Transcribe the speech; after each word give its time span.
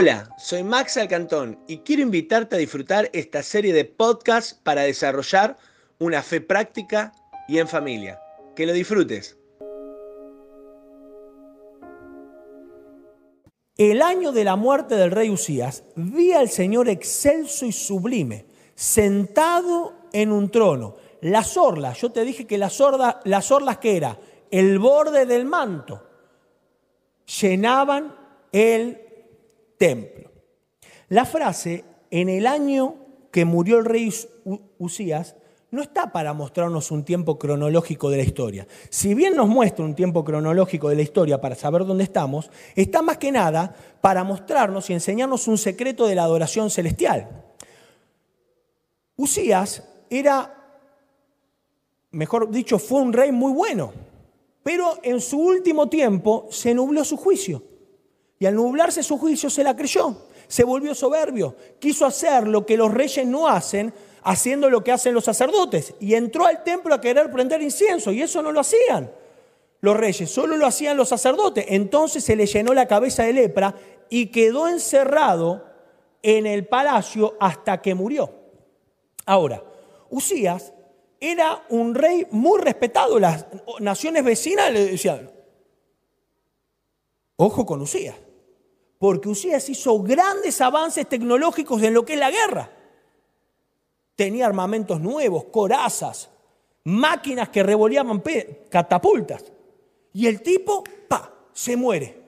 Hola, 0.00 0.32
soy 0.38 0.62
Max 0.62 0.96
Alcantón 0.96 1.58
y 1.66 1.78
quiero 1.78 2.02
invitarte 2.02 2.54
a 2.54 2.58
disfrutar 2.60 3.10
esta 3.12 3.42
serie 3.42 3.72
de 3.72 3.84
podcasts 3.84 4.54
para 4.54 4.82
desarrollar 4.82 5.56
una 5.98 6.22
fe 6.22 6.40
práctica 6.40 7.12
y 7.48 7.58
en 7.58 7.66
familia. 7.66 8.20
Que 8.54 8.64
lo 8.64 8.72
disfrutes. 8.72 9.36
El 13.76 14.00
año 14.00 14.30
de 14.30 14.44
la 14.44 14.54
muerte 14.54 14.94
del 14.94 15.10
rey 15.10 15.30
Usías, 15.30 15.82
vi 15.96 16.32
al 16.32 16.48
Señor 16.48 16.88
excelso 16.88 17.66
y 17.66 17.72
sublime, 17.72 18.46
sentado 18.76 19.94
en 20.12 20.30
un 20.30 20.48
trono. 20.52 20.94
Las 21.22 21.56
orlas, 21.56 22.00
yo 22.00 22.12
te 22.12 22.24
dije 22.24 22.46
que 22.46 22.56
las, 22.56 22.80
las 23.24 23.50
orlas 23.50 23.78
que 23.78 23.96
era 23.96 24.16
el 24.52 24.78
borde 24.78 25.26
del 25.26 25.44
manto, 25.44 26.06
llenaban 27.26 28.14
el 28.52 29.07
templo. 29.78 30.30
La 31.08 31.24
frase, 31.24 31.84
en 32.10 32.28
el 32.28 32.46
año 32.46 32.96
que 33.30 33.44
murió 33.44 33.78
el 33.78 33.84
rey 33.84 34.12
Usías, 34.78 35.36
no 35.70 35.82
está 35.82 36.12
para 36.12 36.32
mostrarnos 36.32 36.90
un 36.90 37.04
tiempo 37.04 37.38
cronológico 37.38 38.08
de 38.08 38.16
la 38.16 38.22
historia. 38.22 38.66
Si 38.88 39.14
bien 39.14 39.36
nos 39.36 39.48
muestra 39.48 39.84
un 39.84 39.94
tiempo 39.94 40.24
cronológico 40.24 40.88
de 40.88 40.96
la 40.96 41.02
historia 41.02 41.40
para 41.40 41.54
saber 41.54 41.84
dónde 41.84 42.04
estamos, 42.04 42.50
está 42.74 43.02
más 43.02 43.18
que 43.18 43.30
nada 43.30 43.74
para 44.00 44.24
mostrarnos 44.24 44.88
y 44.88 44.94
enseñarnos 44.94 45.46
un 45.46 45.58
secreto 45.58 46.06
de 46.06 46.14
la 46.14 46.24
adoración 46.24 46.70
celestial. 46.70 47.28
Usías 49.16 49.82
era, 50.08 50.54
mejor 52.12 52.50
dicho, 52.50 52.78
fue 52.78 53.02
un 53.02 53.12
rey 53.12 53.30
muy 53.30 53.52
bueno, 53.52 53.92
pero 54.62 54.98
en 55.02 55.20
su 55.20 55.38
último 55.38 55.88
tiempo 55.88 56.46
se 56.50 56.72
nubló 56.72 57.04
su 57.04 57.16
juicio. 57.18 57.62
Y 58.38 58.46
al 58.46 58.54
nublarse 58.54 59.02
su 59.02 59.18
juicio 59.18 59.50
se 59.50 59.64
la 59.64 59.74
creyó, 59.74 60.16
se 60.46 60.64
volvió 60.64 60.94
soberbio, 60.94 61.56
quiso 61.78 62.06
hacer 62.06 62.46
lo 62.46 62.64
que 62.64 62.76
los 62.76 62.92
reyes 62.92 63.26
no 63.26 63.48
hacen, 63.48 63.92
haciendo 64.22 64.70
lo 64.70 64.84
que 64.84 64.92
hacen 64.92 65.14
los 65.14 65.24
sacerdotes. 65.24 65.94
Y 66.00 66.14
entró 66.14 66.46
al 66.46 66.62
templo 66.62 66.94
a 66.94 67.00
querer 67.00 67.30
prender 67.30 67.62
incienso 67.62 68.12
y 68.12 68.22
eso 68.22 68.42
no 68.42 68.52
lo 68.52 68.60
hacían 68.60 69.10
los 69.80 69.96
reyes, 69.96 70.30
solo 70.30 70.56
lo 70.56 70.66
hacían 70.66 70.96
los 70.96 71.08
sacerdotes. 71.08 71.64
Entonces 71.68 72.24
se 72.24 72.36
le 72.36 72.46
llenó 72.46 72.74
la 72.74 72.86
cabeza 72.86 73.24
de 73.24 73.32
lepra 73.32 73.74
y 74.08 74.26
quedó 74.26 74.68
encerrado 74.68 75.64
en 76.22 76.46
el 76.46 76.66
palacio 76.66 77.36
hasta 77.40 77.80
que 77.80 77.94
murió. 77.94 78.32
Ahora, 79.26 79.62
Usías 80.10 80.72
era 81.20 81.64
un 81.68 81.94
rey 81.94 82.26
muy 82.30 82.60
respetado. 82.60 83.18
Las 83.18 83.46
naciones 83.80 84.24
vecinas 84.24 84.72
le 84.72 84.86
decían, 84.86 85.30
ojo 87.36 87.66
con 87.66 87.80
Usías, 87.82 88.16
porque 88.98 89.28
Usías 89.28 89.68
hizo 89.68 90.02
grandes 90.02 90.60
avances 90.60 91.08
tecnológicos 91.08 91.82
en 91.82 91.94
lo 91.94 92.04
que 92.04 92.14
es 92.14 92.18
la 92.18 92.30
guerra. 92.30 92.70
Tenía 94.16 94.46
armamentos 94.46 95.00
nuevos, 95.00 95.44
corazas, 95.44 96.28
máquinas 96.84 97.48
que 97.50 97.62
revoleaban 97.62 98.22
catapultas. 98.68 99.44
Y 100.12 100.26
el 100.26 100.42
tipo, 100.42 100.82
pa, 101.06 101.32
se 101.52 101.76
muere. 101.76 102.18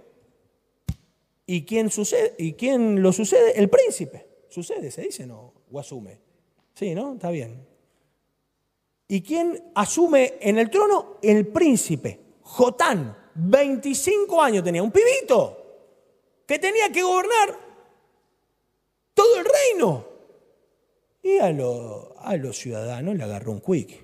¿Y 1.47 1.65
quién, 1.65 1.91
sucede? 1.91 2.37
¿Y 2.39 2.53
quién 2.53 3.03
lo 3.03 3.13
sucede? 3.13 3.59
El 3.59 3.69
príncipe. 3.69 4.29
Sucede, 4.49 4.93
se 4.93 5.03
dice, 5.03 5.27
¿no? 5.27 5.53
O 5.73 5.81
asume. 5.81 6.21
Sí, 6.75 6.95
¿no? 6.95 7.15
Está 7.15 7.31
bien. 7.31 7.67
¿Y 9.09 9.23
quién 9.23 9.73
asume 9.75 10.35
en 10.41 10.59
el 10.59 10.71
trono? 10.71 11.17
El 11.21 11.49
príncipe, 11.49 12.21
Jotán. 12.43 13.17
25 13.35 14.41
años 14.41 14.63
tenía, 14.63 14.83
un 14.83 14.93
pibito, 14.93 15.60
que 16.51 16.59
tenía 16.59 16.91
que 16.91 17.01
gobernar 17.01 17.57
todo 19.15 19.39
el 19.39 19.45
reino. 19.45 20.05
Y 21.23 21.39
a, 21.39 21.47
a 21.47 22.37
los 22.39 22.59
ciudadanos 22.59 23.15
le 23.15 23.23
agarró 23.23 23.53
un 23.53 23.61
quick. 23.61 24.03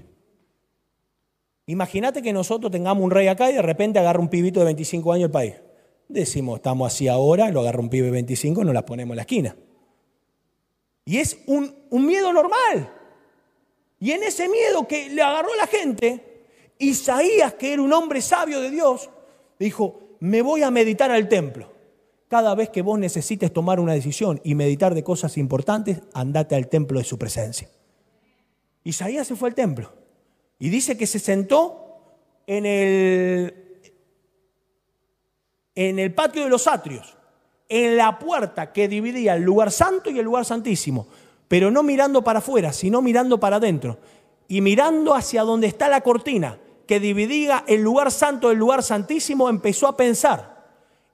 Imagínate 1.66 2.22
que 2.22 2.32
nosotros 2.32 2.70
tengamos 2.70 3.02
un 3.02 3.10
rey 3.10 3.26
acá 3.26 3.50
y 3.50 3.54
de 3.54 3.62
repente 3.62 3.98
agarra 3.98 4.20
un 4.20 4.28
pibito 4.28 4.60
de 4.60 4.66
25 4.66 5.12
años 5.12 5.24
el 5.24 5.32
país. 5.32 5.54
Decimos, 6.06 6.58
estamos 6.58 6.94
así 6.94 7.08
ahora, 7.08 7.50
lo 7.50 7.62
agarra 7.62 7.80
un 7.80 7.90
pibe 7.90 8.04
de 8.04 8.12
25, 8.12 8.62
nos 8.62 8.74
las 8.74 8.84
ponemos 8.84 9.14
en 9.14 9.16
la 9.16 9.22
esquina. 9.22 9.56
Y 11.04 11.18
es 11.18 11.40
un, 11.48 11.74
un 11.90 12.06
miedo 12.06 12.32
normal. 12.32 12.92
Y 13.98 14.12
en 14.12 14.22
ese 14.22 14.48
miedo 14.48 14.86
que 14.86 15.08
le 15.08 15.20
agarró 15.20 15.52
la 15.56 15.66
gente, 15.66 16.44
Isaías, 16.78 17.54
que 17.54 17.72
era 17.72 17.82
un 17.82 17.92
hombre 17.92 18.22
sabio 18.22 18.60
de 18.60 18.70
Dios, 18.70 19.10
dijo, 19.58 19.98
me 20.20 20.42
voy 20.42 20.62
a 20.62 20.70
meditar 20.70 21.10
al 21.10 21.28
templo. 21.28 21.74
Cada 22.28 22.54
vez 22.54 22.70
que 22.70 22.82
vos 22.82 22.98
necesites 22.98 23.52
tomar 23.52 23.78
una 23.78 23.92
decisión 23.92 24.40
y 24.42 24.54
meditar 24.54 24.94
de 24.94 25.04
cosas 25.04 25.38
importantes, 25.38 26.00
andate 26.12 26.56
al 26.56 26.68
templo 26.68 26.98
de 26.98 27.04
su 27.04 27.18
presencia. 27.18 27.68
Isaías 28.82 29.26
se 29.26 29.36
fue 29.36 29.48
al 29.48 29.54
templo 29.54 29.92
y 30.58 30.68
dice 30.68 30.96
que 30.96 31.06
se 31.06 31.18
sentó 31.18 31.86
en 32.46 32.66
el, 32.66 33.54
en 35.74 35.98
el 35.98 36.14
patio 36.14 36.44
de 36.44 36.50
los 36.50 36.66
atrios, 36.66 37.16
en 37.68 37.96
la 37.96 38.18
puerta 38.18 38.72
que 38.72 38.88
dividía 38.88 39.34
el 39.34 39.42
lugar 39.42 39.70
santo 39.70 40.10
y 40.10 40.18
el 40.18 40.24
lugar 40.24 40.44
santísimo, 40.44 41.08
pero 41.48 41.70
no 41.70 41.82
mirando 41.82 42.22
para 42.22 42.40
afuera, 42.40 42.72
sino 42.72 43.02
mirando 43.02 43.38
para 43.38 43.56
adentro 43.56 43.98
y 44.48 44.60
mirando 44.60 45.14
hacia 45.14 45.42
donde 45.42 45.66
está 45.66 45.88
la 45.88 46.00
cortina 46.00 46.58
que 46.86 47.00
dividía 47.00 47.64
el 47.66 47.82
lugar 47.82 48.12
santo 48.12 48.48
del 48.48 48.58
lugar 48.58 48.82
santísimo, 48.82 49.48
empezó 49.48 49.88
a 49.88 49.96
pensar. 49.96 50.55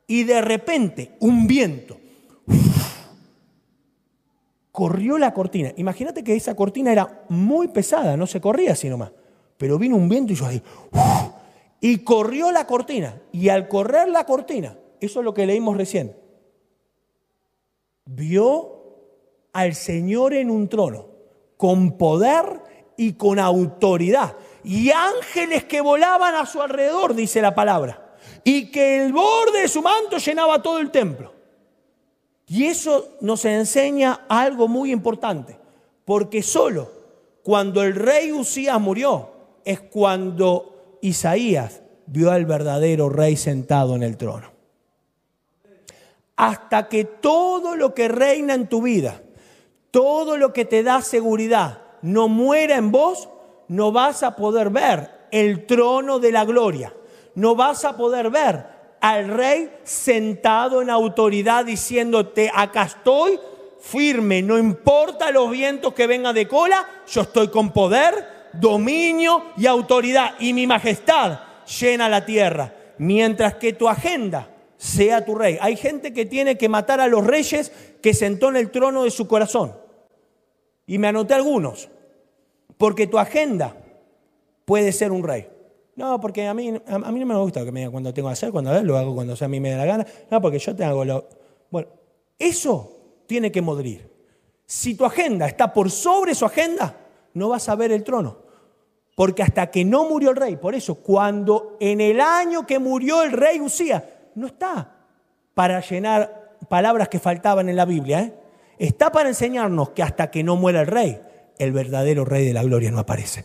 Y 0.06 0.24
de 0.24 0.40
repente, 0.40 1.12
un 1.20 1.46
viento 1.46 1.98
corrió 4.72 5.18
la 5.18 5.34
cortina. 5.34 5.72
Imagínate 5.76 6.24
que 6.24 6.34
esa 6.34 6.56
cortina 6.56 6.92
era 6.92 7.24
muy 7.28 7.68
pesada, 7.68 8.16
no 8.16 8.26
se 8.26 8.40
corría 8.40 8.72
así 8.72 8.88
nomás. 8.88 9.12
Pero 9.58 9.78
vino 9.78 9.96
un 9.96 10.08
viento 10.08 10.32
y 10.32 10.36
yo 10.36 10.46
ahí, 10.46 10.62
y 11.80 11.98
corrió 11.98 12.50
la 12.50 12.66
cortina. 12.66 13.20
Y 13.30 13.48
al 13.48 13.68
correr 13.68 14.08
la 14.08 14.24
cortina, 14.24 14.76
eso 15.00 15.20
es 15.20 15.24
lo 15.24 15.34
que 15.34 15.46
leímos 15.46 15.76
recién, 15.76 16.16
vio 18.06 18.80
al 19.52 19.74
Señor 19.74 20.34
en 20.34 20.50
un 20.50 20.68
trono, 20.68 21.06
con 21.56 21.96
poder 21.96 22.44
y 22.96 23.12
con 23.12 23.38
autoridad 23.38 24.36
y 24.64 24.90
ángeles 24.90 25.64
que 25.64 25.80
volaban 25.80 26.34
a 26.34 26.46
su 26.46 26.62
alrededor, 26.62 27.14
dice 27.14 27.42
la 27.42 27.54
palabra, 27.54 28.01
y 28.44 28.70
que 28.70 29.04
el 29.04 29.12
borde 29.12 29.62
de 29.62 29.68
su 29.68 29.82
manto 29.82 30.18
llenaba 30.18 30.62
todo 30.62 30.78
el 30.78 30.90
templo. 30.90 31.32
Y 32.46 32.64
eso 32.64 33.16
nos 33.20 33.44
enseña 33.44 34.26
algo 34.28 34.68
muy 34.68 34.92
importante, 34.92 35.58
porque 36.04 36.42
solo 36.42 36.90
cuando 37.42 37.82
el 37.82 37.94
rey 37.94 38.32
Usías 38.32 38.80
murió 38.80 39.30
es 39.64 39.80
cuando 39.80 40.98
Isaías 41.00 41.82
vio 42.06 42.30
al 42.30 42.46
verdadero 42.46 43.08
rey 43.08 43.36
sentado 43.36 43.96
en 43.96 44.02
el 44.02 44.16
trono. 44.16 44.50
Hasta 46.36 46.88
que 46.88 47.04
todo 47.04 47.76
lo 47.76 47.94
que 47.94 48.08
reina 48.08 48.54
en 48.54 48.68
tu 48.68 48.82
vida, 48.82 49.22
todo 49.90 50.36
lo 50.36 50.52
que 50.52 50.64
te 50.64 50.82
da 50.82 51.00
seguridad, 51.02 51.82
no 52.02 52.28
muera 52.28 52.76
en 52.76 52.90
vos, 52.90 53.28
no 53.68 53.92
vas 53.92 54.22
a 54.22 54.36
poder 54.36 54.70
ver 54.70 55.10
el 55.30 55.66
trono 55.66 56.18
de 56.18 56.32
la 56.32 56.44
gloria. 56.44 56.92
No 57.34 57.54
vas 57.54 57.84
a 57.84 57.96
poder 57.96 58.30
ver 58.30 58.66
al 59.00 59.28
rey 59.28 59.70
sentado 59.82 60.80
en 60.80 60.90
autoridad 60.90 61.64
diciéndote, 61.64 62.50
acá 62.54 62.84
estoy 62.84 63.38
firme, 63.80 64.42
no 64.42 64.58
importa 64.58 65.30
los 65.32 65.50
vientos 65.50 65.92
que 65.92 66.06
vengan 66.06 66.34
de 66.34 66.46
cola, 66.46 66.86
yo 67.08 67.22
estoy 67.22 67.48
con 67.48 67.72
poder, 67.72 68.50
dominio 68.52 69.46
y 69.56 69.66
autoridad 69.66 70.34
y 70.38 70.52
mi 70.52 70.66
majestad 70.66 71.40
llena 71.80 72.08
la 72.08 72.24
tierra. 72.24 72.74
Mientras 72.98 73.54
que 73.54 73.72
tu 73.72 73.88
agenda 73.88 74.48
sea 74.82 75.24
tu 75.24 75.36
rey. 75.36 75.58
Hay 75.60 75.76
gente 75.76 76.12
que 76.12 76.26
tiene 76.26 76.58
que 76.58 76.68
matar 76.68 77.00
a 77.00 77.06
los 77.06 77.24
reyes 77.24 77.70
que 78.02 78.14
sentó 78.14 78.48
en 78.48 78.56
el 78.56 78.72
trono 78.72 79.04
de 79.04 79.12
su 79.12 79.28
corazón. 79.28 79.76
Y 80.86 80.98
me 80.98 81.06
anoté 81.06 81.34
algunos. 81.34 81.88
Porque 82.78 83.06
tu 83.06 83.16
agenda 83.16 83.76
puede 84.64 84.90
ser 84.90 85.12
un 85.12 85.22
rey. 85.22 85.48
No, 85.94 86.20
porque 86.20 86.46
a 86.46 86.54
mí, 86.54 86.72
a, 86.86 86.98
mí 87.12 87.20
no 87.20 87.26
me 87.26 87.36
gusta 87.36 87.64
que 87.64 87.72
me 87.72 87.80
digan 87.80 87.92
cuando 87.92 88.14
tengo 88.14 88.28
que 88.28 88.32
hacer, 88.32 88.50
cuando 88.50 88.82
lo 88.82 88.96
hago 88.96 89.14
cuando 89.14 89.36
sea 89.36 89.46
a 89.46 89.48
mí 89.48 89.60
me 89.60 89.70
da 89.70 89.78
la 89.78 89.84
gana. 89.84 90.06
No, 90.30 90.40
porque 90.40 90.58
yo 90.58 90.74
te 90.74 90.84
hago 90.84 91.04
lo... 91.04 91.28
Bueno, 91.70 91.88
eso 92.38 93.24
tiene 93.26 93.52
que 93.52 93.60
modrir. 93.60 94.10
Si 94.64 94.94
tu 94.94 95.04
agenda 95.04 95.46
está 95.46 95.72
por 95.72 95.90
sobre 95.90 96.34
su 96.34 96.46
agenda, 96.46 96.96
no 97.34 97.50
vas 97.50 97.68
a 97.68 97.74
ver 97.74 97.92
el 97.92 98.04
trono. 98.04 98.38
Porque 99.14 99.42
hasta 99.42 99.70
que 99.70 99.84
no 99.84 100.08
murió 100.08 100.30
el 100.30 100.36
rey, 100.36 100.56
por 100.56 100.74
eso, 100.74 100.94
cuando 100.96 101.76
en 101.78 102.00
el 102.00 102.20
año 102.20 102.66
que 102.66 102.78
murió 102.78 103.22
el 103.22 103.32
rey 103.32 103.60
Usía, 103.60 104.30
no 104.34 104.46
está 104.46 104.96
para 105.52 105.80
llenar 105.80 106.56
palabras 106.68 107.08
que 107.08 107.18
faltaban 107.18 107.68
en 107.68 107.76
la 107.76 107.84
Biblia, 107.84 108.20
¿eh? 108.22 108.34
está 108.78 109.12
para 109.12 109.28
enseñarnos 109.28 109.90
que 109.90 110.02
hasta 110.02 110.30
que 110.30 110.42
no 110.42 110.56
muera 110.56 110.80
el 110.80 110.86
rey, 110.86 111.20
el 111.58 111.72
verdadero 111.72 112.24
rey 112.24 112.46
de 112.46 112.54
la 112.54 112.62
gloria 112.62 112.90
no 112.90 112.98
aparece. 112.98 113.44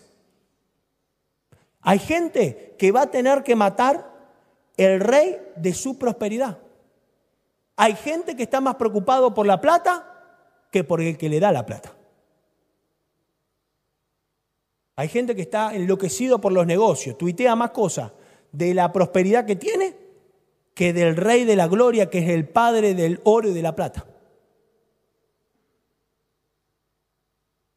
Hay 1.81 2.00
gente 2.00 2.75
que 2.77 2.91
va 2.91 3.03
a 3.03 3.12
tener 3.12 3.44
que 3.44 3.56
matar 3.56 4.12
el 4.77 5.00
rey 5.00 5.38
de 5.56 5.74
su 5.74 5.97
prosperidad. 5.97 6.59
Hay 7.75 7.95
gente 7.95 8.35
que 8.35 8.44
está 8.44 8.62
más 8.62 8.75
preocupado 8.75 9.33
por 9.33 9.45
la 9.45 9.62
plata 9.62 10.13
que 10.71 10.83
por 10.83 11.01
el 11.01 11.18
que 11.18 11.29
le 11.29 11.39
da 11.39 11.51
la 11.51 11.65
plata. 11.65 11.94
Hay 14.95 15.09
gente 15.09 15.35
que 15.35 15.44
está 15.44 15.75
enloquecido 15.75 16.41
por 16.41 16.51
los 16.51 16.65
negocios, 16.65 17.18
tuitea 17.18 17.56
más 17.56 17.69
cosas 17.69 18.12
de 18.51 18.74
la 18.74 18.91
prosperidad 18.91 19.45
que 19.45 19.56
tiene 19.56 19.95
que 20.74 20.94
del 20.94 21.15
rey 21.15 21.44
de 21.44 21.56
la 21.56 21.68
gloria, 21.68 22.09
que 22.09 22.19
es 22.19 22.29
el 22.29 22.47
padre 22.47 22.94
del 22.94 23.19
oro 23.24 23.50
y 23.50 23.53
de 23.53 23.62
la 23.62 23.75
plata. 23.75 24.06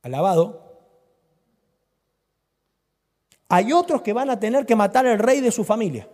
Alabado. 0.02 0.70
Hay 3.52 3.73
otros 3.73 4.00
que 4.02 4.12
van 4.12 4.31
a 4.31 4.38
tener 4.38 4.64
que 4.64 4.76
matar 4.76 5.05
al 5.08 5.19
rey 5.19 5.41
de 5.41 5.50
su 5.50 5.64
familia. 5.64 6.08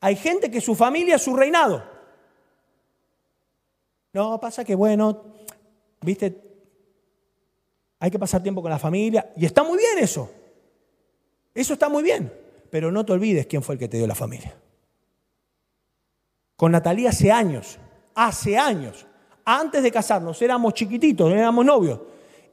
Hay 0.00 0.16
gente 0.16 0.50
que 0.50 0.62
su 0.62 0.74
familia 0.74 1.16
es 1.16 1.22
su 1.22 1.36
reinado. 1.36 1.84
No, 4.14 4.40
pasa 4.40 4.64
que 4.64 4.74
bueno, 4.74 5.24
viste, 6.00 6.40
hay 7.98 8.10
que 8.10 8.18
pasar 8.18 8.42
tiempo 8.42 8.62
con 8.62 8.70
la 8.70 8.78
familia. 8.78 9.30
Y 9.36 9.44
está 9.44 9.62
muy 9.62 9.76
bien 9.76 9.98
eso. 9.98 10.30
Eso 11.52 11.74
está 11.74 11.90
muy 11.90 12.02
bien. 12.02 12.32
Pero 12.70 12.90
no 12.90 13.04
te 13.04 13.12
olvides 13.12 13.46
quién 13.46 13.62
fue 13.62 13.74
el 13.74 13.78
que 13.78 13.88
te 13.88 13.98
dio 13.98 14.06
la 14.06 14.14
familia. 14.14 14.56
Con 16.56 16.72
Natalia 16.72 17.10
hace 17.10 17.30
años, 17.30 17.78
hace 18.14 18.56
años, 18.56 19.06
antes 19.44 19.82
de 19.82 19.92
casarnos, 19.92 20.40
éramos 20.40 20.72
chiquititos, 20.72 21.30
éramos 21.30 21.66
novios 21.66 22.00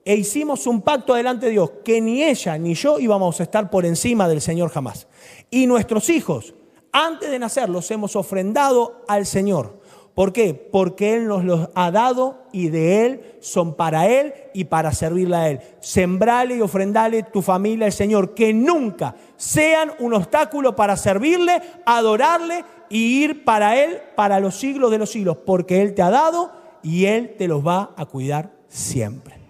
e 0.03 0.15
hicimos 0.15 0.67
un 0.67 0.81
pacto 0.81 1.13
delante 1.13 1.47
de 1.47 1.53
Dios 1.53 1.71
que 1.83 2.01
ni 2.01 2.23
ella 2.23 2.57
ni 2.57 2.73
yo 2.73 2.99
íbamos 2.99 3.39
a 3.39 3.43
estar 3.43 3.69
por 3.69 3.85
encima 3.85 4.27
del 4.27 4.41
Señor 4.41 4.69
jamás. 4.69 5.07
Y 5.49 5.67
nuestros 5.67 6.09
hijos, 6.09 6.53
antes 6.91 7.29
de 7.29 7.39
nacer, 7.39 7.69
los 7.69 7.89
hemos 7.91 8.15
ofrendado 8.15 9.03
al 9.07 9.25
Señor. 9.25 9.79
¿Por 10.13 10.33
qué? 10.33 10.53
Porque 10.53 11.15
Él 11.15 11.27
nos 11.27 11.45
los 11.45 11.69
ha 11.73 11.89
dado 11.89 12.43
y 12.51 12.67
de 12.67 13.05
Él 13.05 13.37
son 13.39 13.75
para 13.75 14.07
Él 14.07 14.33
y 14.53 14.65
para 14.65 14.91
servirle 14.91 15.35
a 15.35 15.49
Él. 15.49 15.61
Sembrale 15.79 16.57
y 16.57 16.61
ofrendale 16.61 17.23
tu 17.23 17.41
familia 17.41 17.85
al 17.85 17.93
Señor, 17.93 18.33
que 18.33 18.53
nunca 18.53 19.15
sean 19.37 19.93
un 19.99 20.13
obstáculo 20.13 20.75
para 20.75 20.97
servirle, 20.97 21.61
adorarle 21.85 22.65
y 22.89 23.23
ir 23.23 23.45
para 23.45 23.81
Él 23.81 23.99
para 24.15 24.39
los 24.41 24.55
siglos 24.55 24.91
de 24.91 24.97
los 24.97 25.09
siglos, 25.09 25.37
porque 25.45 25.81
Él 25.81 25.93
te 25.93 26.01
ha 26.01 26.09
dado 26.09 26.51
y 26.83 27.05
Él 27.05 27.35
te 27.37 27.47
los 27.47 27.65
va 27.65 27.91
a 27.95 28.05
cuidar 28.05 28.51
siempre. 28.67 29.40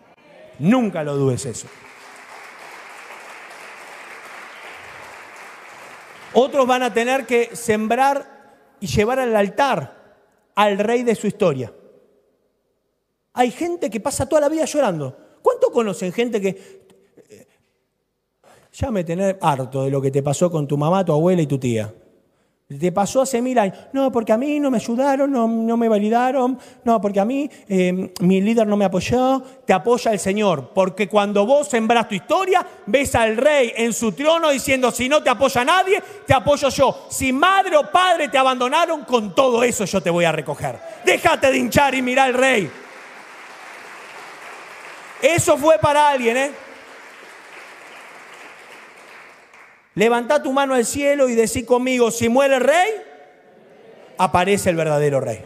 Nunca 0.61 1.03
lo 1.03 1.17
dudes 1.17 1.43
eso. 1.47 1.67
Otros 6.33 6.67
van 6.67 6.83
a 6.83 6.93
tener 6.93 7.25
que 7.25 7.55
sembrar 7.55 8.77
y 8.79 8.85
llevar 8.85 9.19
al 9.19 9.35
altar 9.35 10.19
al 10.53 10.77
rey 10.77 11.01
de 11.01 11.15
su 11.15 11.25
historia. 11.25 11.73
Hay 13.33 13.49
gente 13.49 13.89
que 13.89 13.99
pasa 13.99 14.29
toda 14.29 14.41
la 14.41 14.49
vida 14.49 14.65
llorando. 14.65 15.17
¿Cuánto 15.41 15.71
conocen 15.71 16.13
gente 16.13 16.39
que... 16.39 16.49
Eh, 17.27 17.47
ya 18.71 18.91
me 18.91 19.03
tenés 19.03 19.37
harto 19.41 19.83
de 19.83 19.89
lo 19.89 19.99
que 19.99 20.11
te 20.11 20.21
pasó 20.21 20.51
con 20.51 20.67
tu 20.67 20.77
mamá, 20.77 21.03
tu 21.03 21.11
abuela 21.11 21.41
y 21.41 21.47
tu 21.47 21.57
tía. 21.57 21.91
Te 22.79 22.91
pasó 22.91 23.21
hace 23.21 23.41
mil 23.41 23.57
años. 23.57 23.77
No, 23.91 24.11
porque 24.11 24.31
a 24.31 24.37
mí 24.37 24.59
no 24.59 24.71
me 24.71 24.77
ayudaron, 24.77 25.31
no, 25.31 25.47
no 25.47 25.77
me 25.77 25.89
validaron. 25.89 26.57
No, 26.83 27.01
porque 27.01 27.19
a 27.19 27.25
mí 27.25 27.49
eh, 27.67 28.13
mi 28.21 28.41
líder 28.41 28.67
no 28.67 28.77
me 28.77 28.85
apoyó. 28.85 29.41
Te 29.65 29.73
apoya 29.73 30.11
el 30.11 30.19
Señor. 30.19 30.71
Porque 30.73 31.09
cuando 31.09 31.45
vos 31.45 31.67
sembras 31.67 32.07
tu 32.07 32.15
historia, 32.15 32.65
ves 32.85 33.15
al 33.15 33.35
rey 33.35 33.73
en 33.75 33.93
su 33.93 34.11
trono 34.13 34.49
diciendo, 34.49 34.91
si 34.91 35.09
no 35.09 35.21
te 35.21 35.29
apoya 35.29 35.65
nadie, 35.65 36.01
te 36.25 36.33
apoyo 36.33 36.69
yo. 36.69 37.07
Si 37.09 37.33
madre 37.33 37.75
o 37.77 37.91
padre 37.91 38.29
te 38.29 38.37
abandonaron, 38.37 39.03
con 39.05 39.35
todo 39.35 39.63
eso 39.63 39.85
yo 39.85 40.01
te 40.01 40.09
voy 40.09 40.25
a 40.25 40.31
recoger. 40.31 40.79
Déjate 41.03 41.51
de 41.51 41.57
hinchar 41.57 41.93
y 41.95 42.01
mira 42.01 42.23
al 42.23 42.33
rey. 42.33 42.69
Eso 45.21 45.57
fue 45.57 45.77
para 45.77 46.09
alguien, 46.09 46.37
¿eh? 46.37 46.51
Levanta 49.95 50.41
tu 50.41 50.53
mano 50.53 50.73
al 50.73 50.85
cielo 50.85 51.27
y 51.27 51.35
decí 51.35 51.63
conmigo, 51.63 52.11
si 52.11 52.29
muere 52.29 52.55
el 52.55 52.61
rey, 52.61 52.91
aparece 54.17 54.69
el 54.69 54.75
verdadero 54.75 55.19
rey. 55.19 55.41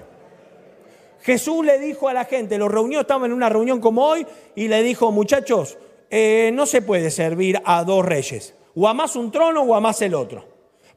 Jesús 1.22 1.66
le 1.66 1.80
dijo 1.80 2.08
a 2.08 2.14
la 2.14 2.26
gente, 2.26 2.58
lo 2.60 2.68
reunió, 2.68 3.02
estamos 3.02 3.26
en 3.26 3.34
una 3.34 3.50
reunión 3.50 3.82
como 3.82 4.06
hoy, 4.06 4.28
y 4.56 4.68
le 4.68 4.84
dijo, 4.84 5.12
muchachos, 5.12 5.78
eh, 6.12 6.52
no 6.54 6.68
se 6.68 6.84
puede 6.84 7.10
servir 7.10 7.60
a 7.66 7.84
dos 7.84 8.06
reyes. 8.06 8.54
O 8.76 8.88
amás 8.88 9.16
un 9.16 9.32
trono 9.32 9.64
o 9.64 9.74
amás 9.74 10.02
el 10.04 10.14
otro. 10.14 10.46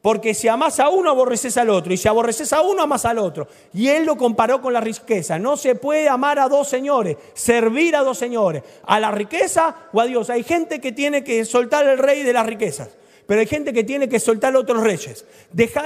Porque 0.01 0.33
si 0.33 0.47
amás 0.47 0.79
a 0.79 0.89
uno, 0.89 1.09
aborreces 1.09 1.57
al 1.57 1.69
otro. 1.69 1.93
Y 1.93 1.97
si 1.97 2.07
aborreces 2.07 2.53
a 2.53 2.61
uno, 2.61 2.83
amás 2.83 3.05
al 3.05 3.17
otro. 3.17 3.47
Y 3.73 3.89
él 3.89 4.05
lo 4.05 4.17
comparó 4.17 4.61
con 4.61 4.71
la 4.71 4.79
riqueza. 4.79 5.39
No 5.39 5.57
se 5.57 5.75
puede 5.75 6.07
amar 6.07 6.39
a 6.39 6.47
dos 6.47 6.69
señores, 6.69 7.17
servir 7.33 7.95
a 7.95 8.03
dos 8.03 8.17
señores. 8.17 8.63
A 8.85 8.99
la 8.99 9.11
riqueza 9.11 9.75
o 9.91 9.99
a 9.99 10.05
Dios. 10.05 10.29
Hay 10.29 10.43
gente 10.43 10.79
que 10.79 10.91
tiene 10.91 11.23
que 11.23 11.43
soltar 11.43 11.87
el 11.87 11.97
rey 11.97 12.23
de 12.23 12.33
las 12.33 12.45
riquezas. 12.45 12.89
Pero 13.29 13.41
hay 13.41 13.45
gente 13.45 13.73
que 13.73 13.83
tiene 13.83 14.09
que 14.09 14.19
soltar 14.19 14.55
a 14.55 14.59
otros 14.59 14.81
reyes. 14.81 15.23
Deja 15.53 15.83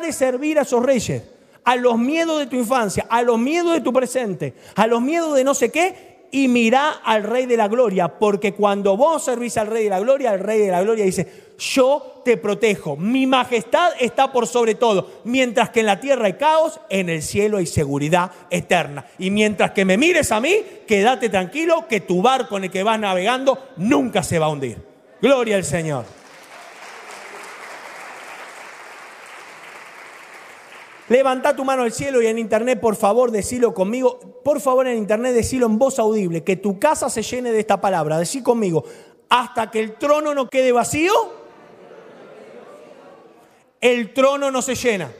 de, 0.00 0.12
servir 0.12 0.58
a 0.58 0.62
esos 0.62 0.84
reyes, 0.84 1.22
a 1.62 1.76
los 1.76 1.96
miedos 1.96 2.40
de 2.40 2.46
tu 2.48 2.56
infancia, 2.56 3.06
a 3.08 3.22
los 3.22 3.38
miedos 3.38 3.72
de 3.72 3.80
tu 3.82 3.92
presente, 3.92 4.54
a 4.74 4.88
los 4.88 5.00
miedos 5.00 5.36
de 5.36 5.44
no 5.44 5.54
sé 5.54 5.70
qué, 5.70 6.26
y 6.32 6.48
mira 6.48 7.02
al 7.04 7.22
Rey 7.22 7.46
de 7.46 7.56
la 7.56 7.68
Gloria, 7.68 8.18
porque 8.18 8.52
cuando 8.52 8.96
vos 8.96 9.22
servís 9.22 9.56
al 9.58 9.68
Rey 9.68 9.84
de 9.84 9.90
la 9.90 10.00
Gloria, 10.00 10.34
el 10.34 10.40
Rey 10.40 10.58
de 10.58 10.72
la 10.72 10.82
Gloria 10.82 11.04
dice, 11.04 11.52
yo 11.56 12.20
te 12.24 12.36
protejo, 12.36 12.96
mi 12.96 13.28
majestad 13.28 13.92
está 14.00 14.32
por 14.32 14.48
sobre 14.48 14.74
todo, 14.74 15.08
mientras 15.22 15.70
que 15.70 15.80
en 15.80 15.86
la 15.86 16.00
tierra 16.00 16.26
hay 16.26 16.32
caos, 16.32 16.80
en 16.88 17.10
el 17.10 17.22
cielo 17.22 17.58
hay 17.58 17.66
seguridad 17.66 18.32
eterna. 18.50 19.06
Y 19.20 19.30
mientras 19.30 19.70
que 19.70 19.84
me 19.84 19.96
mires 19.96 20.32
a 20.32 20.40
mí, 20.40 20.56
quédate 20.84 21.28
tranquilo 21.28 21.86
que 21.88 22.00
tu 22.00 22.22
barco 22.22 22.56
en 22.56 22.64
el 22.64 22.70
que 22.72 22.82
vas 22.82 22.98
navegando 22.98 23.56
nunca 23.76 24.24
se 24.24 24.40
va 24.40 24.46
a 24.46 24.50
hundir. 24.50 24.78
Gloria 25.22 25.54
al 25.54 25.64
Señor. 25.64 26.19
Levanta 31.10 31.56
tu 31.56 31.64
mano 31.64 31.82
al 31.82 31.90
cielo 31.90 32.22
y 32.22 32.28
en 32.28 32.38
internet, 32.38 32.78
por 32.78 32.94
favor, 32.94 33.32
decilo 33.32 33.74
conmigo. 33.74 34.20
Por 34.44 34.60
favor, 34.60 34.86
en 34.86 34.96
internet, 34.96 35.34
decilo 35.34 35.66
en 35.66 35.76
voz 35.76 35.98
audible. 35.98 36.44
Que 36.44 36.54
tu 36.54 36.78
casa 36.78 37.10
se 37.10 37.24
llene 37.24 37.50
de 37.50 37.58
esta 37.58 37.80
palabra. 37.80 38.16
Decí 38.16 38.44
conmigo. 38.44 38.84
Hasta 39.28 39.72
que 39.72 39.80
el 39.80 39.94
trono 39.94 40.32
no 40.34 40.48
quede 40.48 40.70
vacío, 40.70 41.12
el 43.80 44.14
trono 44.14 44.52
no 44.52 44.62
se 44.62 44.76
llena. 44.76 45.10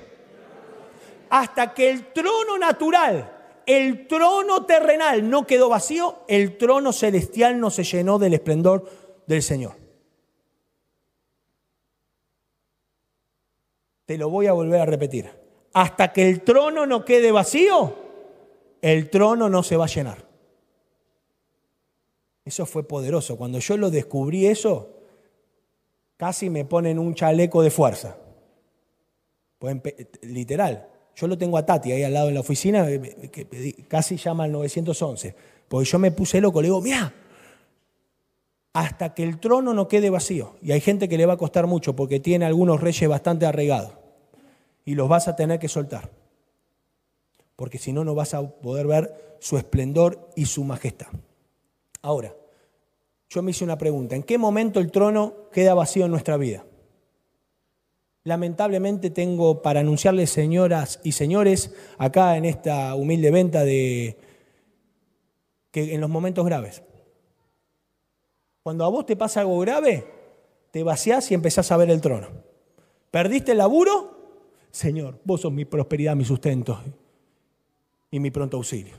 Hasta 1.29 1.75
que 1.75 1.91
el 1.91 2.13
trono 2.13 2.57
natural, 2.57 3.61
el 3.67 4.07
trono 4.07 4.65
terrenal 4.67 5.29
no 5.29 5.45
quedó 5.45 5.69
vacío, 5.69 6.21
el 6.29 6.57
trono 6.57 6.93
celestial 6.93 7.59
no 7.59 7.69
se 7.69 7.83
llenó 7.83 8.21
del 8.21 8.35
esplendor 8.35 8.89
del 9.27 9.43
Señor. 9.43 9.73
Te 14.07 14.17
lo 14.17 14.31
voy 14.31 14.47
a 14.47 14.53
volver 14.53 14.81
a 14.81 14.87
repetir 14.87 15.41
hasta 15.73 16.13
que 16.13 16.29
el 16.29 16.43
trono 16.43 16.87
no 16.87 17.05
quede 17.05 17.31
vacío, 17.31 17.95
el 18.83 19.11
trono 19.11 19.49
no 19.49 19.63
se 19.63 19.77
va 19.77 19.85
a 19.85 19.89
llenar. 19.89 20.27
Eso 22.45 22.67
fue 22.67 22.83
poderoso. 22.83 23.37
Cuando 23.37 23.59
yo 23.59 23.77
lo 23.77 23.91
descubrí 23.91 24.47
eso, 24.47 24.89
casi 26.17 26.51
me 26.51 26.65
ponen 26.65 26.99
un 26.99 27.15
chaleco 27.15 27.63
de 27.63 27.71
fuerza. 27.71 28.17
literal. 30.23 30.89
Yo 31.15 31.27
lo 31.27 31.37
tengo 31.37 31.59
a 31.59 31.67
Tati 31.67 31.93
ahí 31.93 32.03
al 32.03 32.15
lado 32.15 32.29
en 32.29 32.35
la 32.35 32.41
oficina, 32.41 32.87
que 32.87 33.85
casi 33.87 34.17
llama 34.17 34.45
al 34.45 34.53
911. 34.53 35.35
Porque 35.69 35.89
yo 35.89 35.99
me 35.99 36.11
puse 36.11 36.41
loco, 36.41 36.63
le 36.63 36.69
digo, 36.69 36.81
mira, 36.81 37.13
hasta 38.73 39.15
que 39.15 39.23
el 39.23 39.39
trono 39.39 39.75
no 39.75 39.87
quede 39.87 40.11
vacío. 40.11 40.57
Y 40.63 40.73
hay 40.73 40.81
gente 40.81 41.09
que 41.09 41.19
le 41.19 41.27
va 41.27 41.35
a 41.35 41.37
costar 41.37 41.67
mucho 41.67 41.95
porque 41.95 42.19
tiene 42.19 42.47
algunos 42.47 42.81
reyes 42.81 43.09
bastante 43.09 43.47
arraigados 43.47 44.00
y 44.91 44.97
los 44.97 45.09
vas 45.09 45.29
a 45.29 45.37
tener 45.37 45.61
que 45.61 45.69
soltar. 45.69 46.11
Porque 47.55 47.79
si 47.79 47.93
no, 47.93 48.03
no 48.05 48.17
vas 48.17 48.35
a 48.35 48.43
poder 48.43 48.89
ver 48.89 49.37
su 49.39 49.57
esplendor 49.57 50.29
y 50.35 50.47
su 50.47 50.65
majestad. 50.65 51.07
Ahora, 52.03 52.35
yo 53.29 53.41
me 53.41 53.53
hice 53.53 53.63
una 53.63 53.79
pregunta. 53.79 54.17
¿En 54.17 54.25
qué 54.25 54.37
momento 54.37 54.81
el 54.81 54.91
trono 54.91 55.49
queda 55.53 55.75
vacío 55.75 56.07
en 56.07 56.11
nuestra 56.11 56.37
vida? 56.37 56.65
Lamentablemente 58.25 59.11
tengo 59.11 59.63
para 59.63 59.79
anunciarles, 59.79 60.31
señoras 60.31 60.99
y 61.05 61.13
señores, 61.13 61.73
acá 61.97 62.37
en 62.37 62.45
esta 62.45 62.97
humilde 62.97 63.31
venta 63.31 63.63
de 63.63 64.19
que 65.71 65.95
en 65.95 66.01
los 66.01 66.11
momentos 66.11 66.45
graves. 66.45 66.83
Cuando 68.65 68.85
a 68.85 68.89
vos 68.89 69.07
te 69.07 69.15
pasa 69.15 69.43
algo 69.43 69.61
grave, 69.61 70.05
te 70.73 70.83
vaciás 70.83 71.31
y 71.31 71.35
empezás 71.35 71.71
a 71.71 71.77
ver 71.77 71.91
el 71.91 72.01
trono. 72.01 72.27
¿Perdiste 73.13 73.53
el 73.53 73.59
laburo? 73.59 74.20
Señor, 74.71 75.19
vos 75.25 75.41
sos 75.41 75.53
mi 75.53 75.65
prosperidad, 75.65 76.15
mi 76.15 76.25
sustento 76.25 76.81
y 78.11 78.21
mi 78.21 78.31
pronto 78.31 78.57
auxilio. 78.57 78.95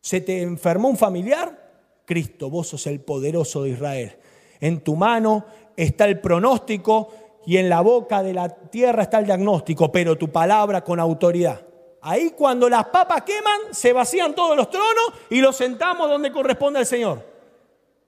¿Se 0.00 0.20
te 0.20 0.42
enfermó 0.42 0.88
un 0.88 0.96
familiar? 0.96 1.68
Cristo, 2.04 2.48
vos 2.48 2.68
sos 2.68 2.86
el 2.86 3.00
poderoso 3.00 3.62
de 3.62 3.70
Israel. 3.70 4.16
En 4.60 4.80
tu 4.80 4.96
mano 4.96 5.44
está 5.76 6.06
el 6.06 6.20
pronóstico 6.20 7.08
y 7.46 7.56
en 7.56 7.68
la 7.68 7.80
boca 7.80 8.22
de 8.22 8.32
la 8.32 8.48
tierra 8.48 9.04
está 9.04 9.18
el 9.18 9.26
diagnóstico, 9.26 9.92
pero 9.92 10.16
tu 10.16 10.30
palabra 10.30 10.82
con 10.82 11.00
autoridad. 11.00 11.60
Ahí 12.00 12.30
cuando 12.30 12.68
las 12.68 12.86
papas 12.86 13.22
queman, 13.22 13.72
se 13.72 13.92
vacían 13.92 14.34
todos 14.34 14.56
los 14.56 14.70
tronos 14.70 15.12
y 15.30 15.40
los 15.40 15.56
sentamos 15.56 16.08
donde 16.08 16.32
corresponde 16.32 16.78
al 16.78 16.86
Señor. 16.86 17.24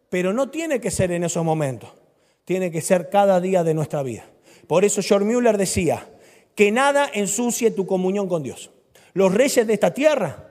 Pero 0.09 0.33
no 0.33 0.49
tiene 0.49 0.81
que 0.81 0.91
ser 0.91 1.13
en 1.13 1.25
esos 1.25 1.45
momentos, 1.45 1.91
tiene 2.45 2.71
que 2.71 2.81
ser 2.81 3.11
cada 3.11 3.41
día 3.41 3.65
de 3.65 3.75
nuestra 3.75 4.03
vida. 4.03 4.25
Por 4.67 4.85
eso 4.85 5.03
George 5.03 5.27
Mueller 5.27 5.57
decía, 5.57 6.07
que 6.55 6.71
nada 6.71 7.09
ensucie 7.13 7.71
tu 7.71 7.87
comunión 7.87 8.29
con 8.29 8.43
Dios. 8.43 8.71
Los 9.13 9.35
reyes 9.35 9.67
de 9.67 9.75
esta 9.75 9.93
tierra, 9.93 10.49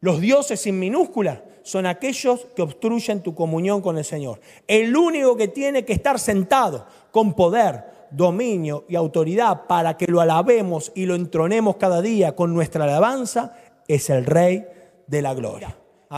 los 0.00 0.20
dioses 0.20 0.60
sin 0.60 0.78
minúscula, 0.78 1.44
son 1.62 1.86
aquellos 1.86 2.46
que 2.56 2.62
obstruyen 2.62 3.22
tu 3.22 3.34
comunión 3.34 3.80
con 3.80 3.98
el 3.98 4.04
Señor. 4.04 4.40
El 4.66 4.96
único 4.96 5.36
que 5.36 5.48
tiene 5.48 5.84
que 5.84 5.92
estar 5.92 6.18
sentado 6.18 6.86
con 7.10 7.34
poder, 7.34 7.84
dominio 8.10 8.84
y 8.88 8.96
autoridad 8.96 9.66
para 9.66 9.96
que 9.96 10.06
lo 10.06 10.20
alabemos 10.20 10.92
y 10.94 11.06
lo 11.06 11.14
entronemos 11.14 11.76
cada 11.76 12.02
día 12.02 12.34
con 12.34 12.52
nuestra 12.54 12.84
alabanza 12.84 13.54
es 13.86 14.10
el 14.10 14.26
Rey 14.26 14.66
de 15.06 15.22
la 15.22 15.34
Gloria. 15.34 15.76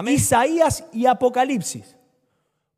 Isaías 0.09 0.85
y 0.93 1.07
Apocalipsis. 1.07 1.97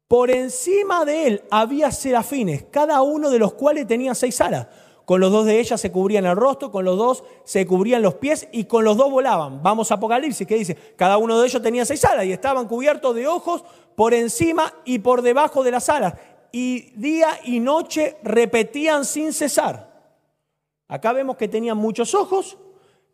Por 0.08 0.30
encima 0.30 1.04
de 1.04 1.26
él 1.26 1.42
había 1.50 1.90
serafines, 1.90 2.64
cada 2.70 3.02
uno 3.02 3.30
de 3.30 3.38
los 3.38 3.54
cuales 3.54 3.86
tenía 3.86 4.14
seis 4.14 4.40
alas. 4.40 4.66
Con 5.04 5.20
los 5.20 5.30
dos 5.30 5.44
de 5.44 5.60
ellas 5.60 5.80
se 5.80 5.92
cubrían 5.92 6.24
el 6.24 6.36
rostro, 6.36 6.70
con 6.70 6.84
los 6.84 6.96
dos 6.96 7.24
se 7.44 7.66
cubrían 7.66 8.00
los 8.00 8.14
pies 8.14 8.48
y 8.52 8.64
con 8.64 8.84
los 8.84 8.96
dos 8.96 9.10
volaban. 9.10 9.62
Vamos 9.62 9.90
a 9.90 9.96
Apocalipsis, 9.96 10.46
que 10.46 10.56
dice, 10.56 10.76
cada 10.96 11.18
uno 11.18 11.38
de 11.38 11.46
ellos 11.46 11.62
tenía 11.62 11.84
seis 11.84 12.04
alas 12.04 12.24
y 12.24 12.32
estaban 12.32 12.66
cubiertos 12.66 13.14
de 13.14 13.26
ojos 13.26 13.64
por 13.96 14.14
encima 14.14 14.72
y 14.84 15.00
por 15.00 15.20
debajo 15.20 15.62
de 15.62 15.70
las 15.72 15.90
alas. 15.90 16.14
Y 16.52 16.92
día 16.94 17.38
y 17.44 17.60
noche 17.60 18.16
repetían 18.22 19.04
sin 19.04 19.32
cesar. 19.32 19.92
Acá 20.88 21.12
vemos 21.12 21.36
que 21.36 21.48
tenían 21.48 21.76
muchos 21.76 22.14
ojos, 22.14 22.56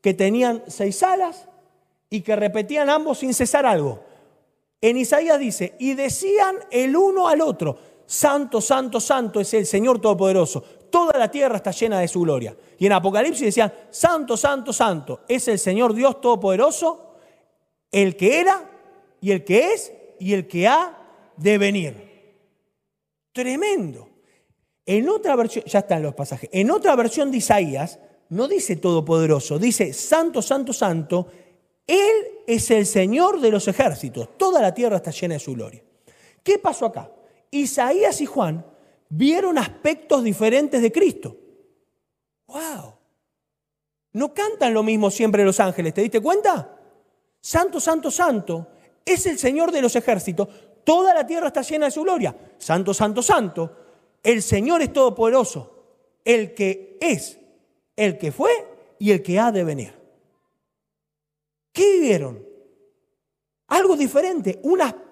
que 0.00 0.14
tenían 0.14 0.62
seis 0.68 1.02
alas 1.02 1.48
y 2.08 2.20
que 2.20 2.36
repetían 2.36 2.88
ambos 2.88 3.18
sin 3.18 3.34
cesar 3.34 3.66
algo. 3.66 4.00
En 4.80 4.96
Isaías 4.96 5.40
dice, 5.40 5.74
y 5.78 5.94
decían 5.94 6.56
el 6.70 6.96
uno 6.96 7.26
al 7.26 7.40
otro, 7.40 7.90
Santo, 8.10 8.60
santo, 8.60 8.98
santo 8.98 9.38
es 9.38 9.54
el 9.54 9.66
Señor 9.66 10.00
Todopoderoso 10.00 10.64
toda 10.90 11.18
la 11.18 11.30
tierra 11.30 11.56
está 11.56 11.70
llena 11.70 12.00
de 12.00 12.08
su 12.08 12.20
gloria. 12.20 12.56
Y 12.78 12.86
en 12.86 12.92
Apocalipsis 12.92 13.46
decían, 13.46 13.72
santo, 13.90 14.36
santo, 14.36 14.72
santo, 14.72 15.20
es 15.28 15.48
el 15.48 15.58
Señor 15.58 15.94
Dios 15.94 16.20
Todopoderoso, 16.20 17.14
el 17.90 18.16
que 18.16 18.40
era 18.40 18.70
y 19.20 19.30
el 19.30 19.44
que 19.44 19.72
es 19.72 19.92
y 20.18 20.34
el 20.34 20.46
que 20.46 20.68
ha 20.68 20.96
de 21.36 21.58
venir. 21.58 22.10
Tremendo. 23.32 24.08
En 24.86 25.08
otra 25.08 25.36
versión, 25.36 25.64
ya 25.66 25.80
están 25.80 26.02
los 26.02 26.14
pasajes, 26.14 26.50
en 26.52 26.70
otra 26.70 26.96
versión 26.96 27.30
de 27.30 27.38
Isaías 27.38 27.98
no 28.30 28.46
dice 28.48 28.76
todopoderoso, 28.76 29.58
dice 29.58 29.92
santo, 29.92 30.40
santo, 30.40 30.72
santo, 30.72 31.26
Él 31.86 32.40
es 32.46 32.70
el 32.70 32.86
Señor 32.86 33.40
de 33.40 33.50
los 33.50 33.66
ejércitos, 33.68 34.36
toda 34.36 34.60
la 34.62 34.72
tierra 34.72 34.96
está 34.96 35.10
llena 35.10 35.34
de 35.34 35.40
su 35.40 35.54
gloria. 35.54 35.82
¿Qué 36.42 36.58
pasó 36.58 36.86
acá? 36.86 37.10
Isaías 37.50 38.20
y 38.20 38.26
Juan 38.26 38.64
vieron 39.10 39.58
aspectos 39.58 40.24
diferentes 40.24 40.80
de 40.80 40.90
Cristo. 40.90 41.36
¡Wow! 42.46 42.94
No 44.12 44.32
cantan 44.32 44.72
lo 44.72 44.82
mismo 44.82 45.10
siempre 45.10 45.44
los 45.44 45.60
ángeles, 45.60 45.92
¿te 45.94 46.00
diste 46.00 46.20
cuenta? 46.20 46.76
Santo, 47.40 47.78
santo, 47.80 48.10
santo, 48.10 48.68
es 49.04 49.26
el 49.26 49.38
Señor 49.38 49.72
de 49.72 49.82
los 49.82 49.94
ejércitos, 49.94 50.48
toda 50.84 51.14
la 51.14 51.26
tierra 51.26 51.48
está 51.48 51.62
llena 51.62 51.86
de 51.86 51.92
su 51.92 52.02
gloria. 52.02 52.34
Santo, 52.58 52.94
santo, 52.94 53.22
santo, 53.22 53.76
el 54.22 54.42
Señor 54.42 54.82
es 54.82 54.92
todopoderoso, 54.92 55.84
el 56.24 56.54
que 56.54 56.98
es, 57.00 57.38
el 57.96 58.18
que 58.18 58.32
fue 58.32 58.50
y 58.98 59.12
el 59.12 59.22
que 59.22 59.38
ha 59.38 59.52
de 59.52 59.64
venir. 59.64 59.94
¿Qué 61.72 62.00
vieron? 62.00 62.44
Algo 63.68 63.96
diferente, 63.96 64.58
un 64.64 64.82
aspecto 64.82 65.09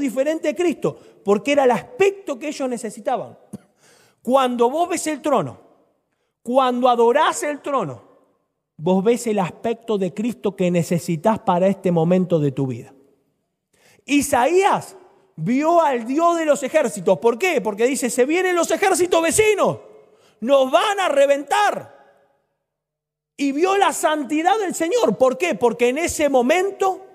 diferente 0.00 0.48
de 0.48 0.54
Cristo 0.54 0.98
porque 1.24 1.52
era 1.52 1.64
el 1.64 1.70
aspecto 1.70 2.38
que 2.38 2.48
ellos 2.48 2.68
necesitaban. 2.68 3.38
Cuando 4.22 4.70
vos 4.70 4.88
ves 4.88 5.06
el 5.06 5.20
trono, 5.20 5.60
cuando 6.42 6.88
adorás 6.88 7.42
el 7.42 7.60
trono, 7.60 8.02
vos 8.76 9.04
ves 9.04 9.26
el 9.26 9.38
aspecto 9.38 9.98
de 9.98 10.12
Cristo 10.12 10.56
que 10.56 10.70
necesitas 10.70 11.38
para 11.40 11.68
este 11.68 11.90
momento 11.90 12.38
de 12.38 12.52
tu 12.52 12.66
vida. 12.66 12.92
Isaías 14.04 14.96
vio 15.36 15.80
al 15.80 16.06
Dios 16.06 16.36
de 16.36 16.44
los 16.44 16.62
ejércitos. 16.62 17.18
¿Por 17.18 17.38
qué? 17.38 17.60
Porque 17.60 17.86
dice, 17.86 18.10
se 18.10 18.24
vienen 18.24 18.56
los 18.56 18.70
ejércitos 18.70 19.22
vecinos, 19.22 19.78
nos 20.40 20.70
van 20.70 21.00
a 21.00 21.08
reventar. 21.08 22.00
Y 23.36 23.52
vio 23.52 23.76
la 23.76 23.92
santidad 23.92 24.58
del 24.58 24.74
Señor. 24.74 25.16
¿Por 25.16 25.38
qué? 25.38 25.54
Porque 25.54 25.88
en 25.88 25.98
ese 25.98 26.28
momento 26.28 27.11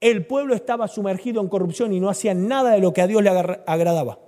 el 0.00 0.26
pueblo 0.26 0.54
estaba 0.54 0.88
sumergido 0.88 1.40
en 1.40 1.48
corrupción 1.48 1.92
y 1.92 2.00
no 2.00 2.08
hacía 2.08 2.34
nada 2.34 2.70
de 2.70 2.80
lo 2.80 2.92
que 2.92 3.02
a 3.02 3.06
Dios 3.06 3.22
le 3.22 3.30
agradaba. 3.30 4.18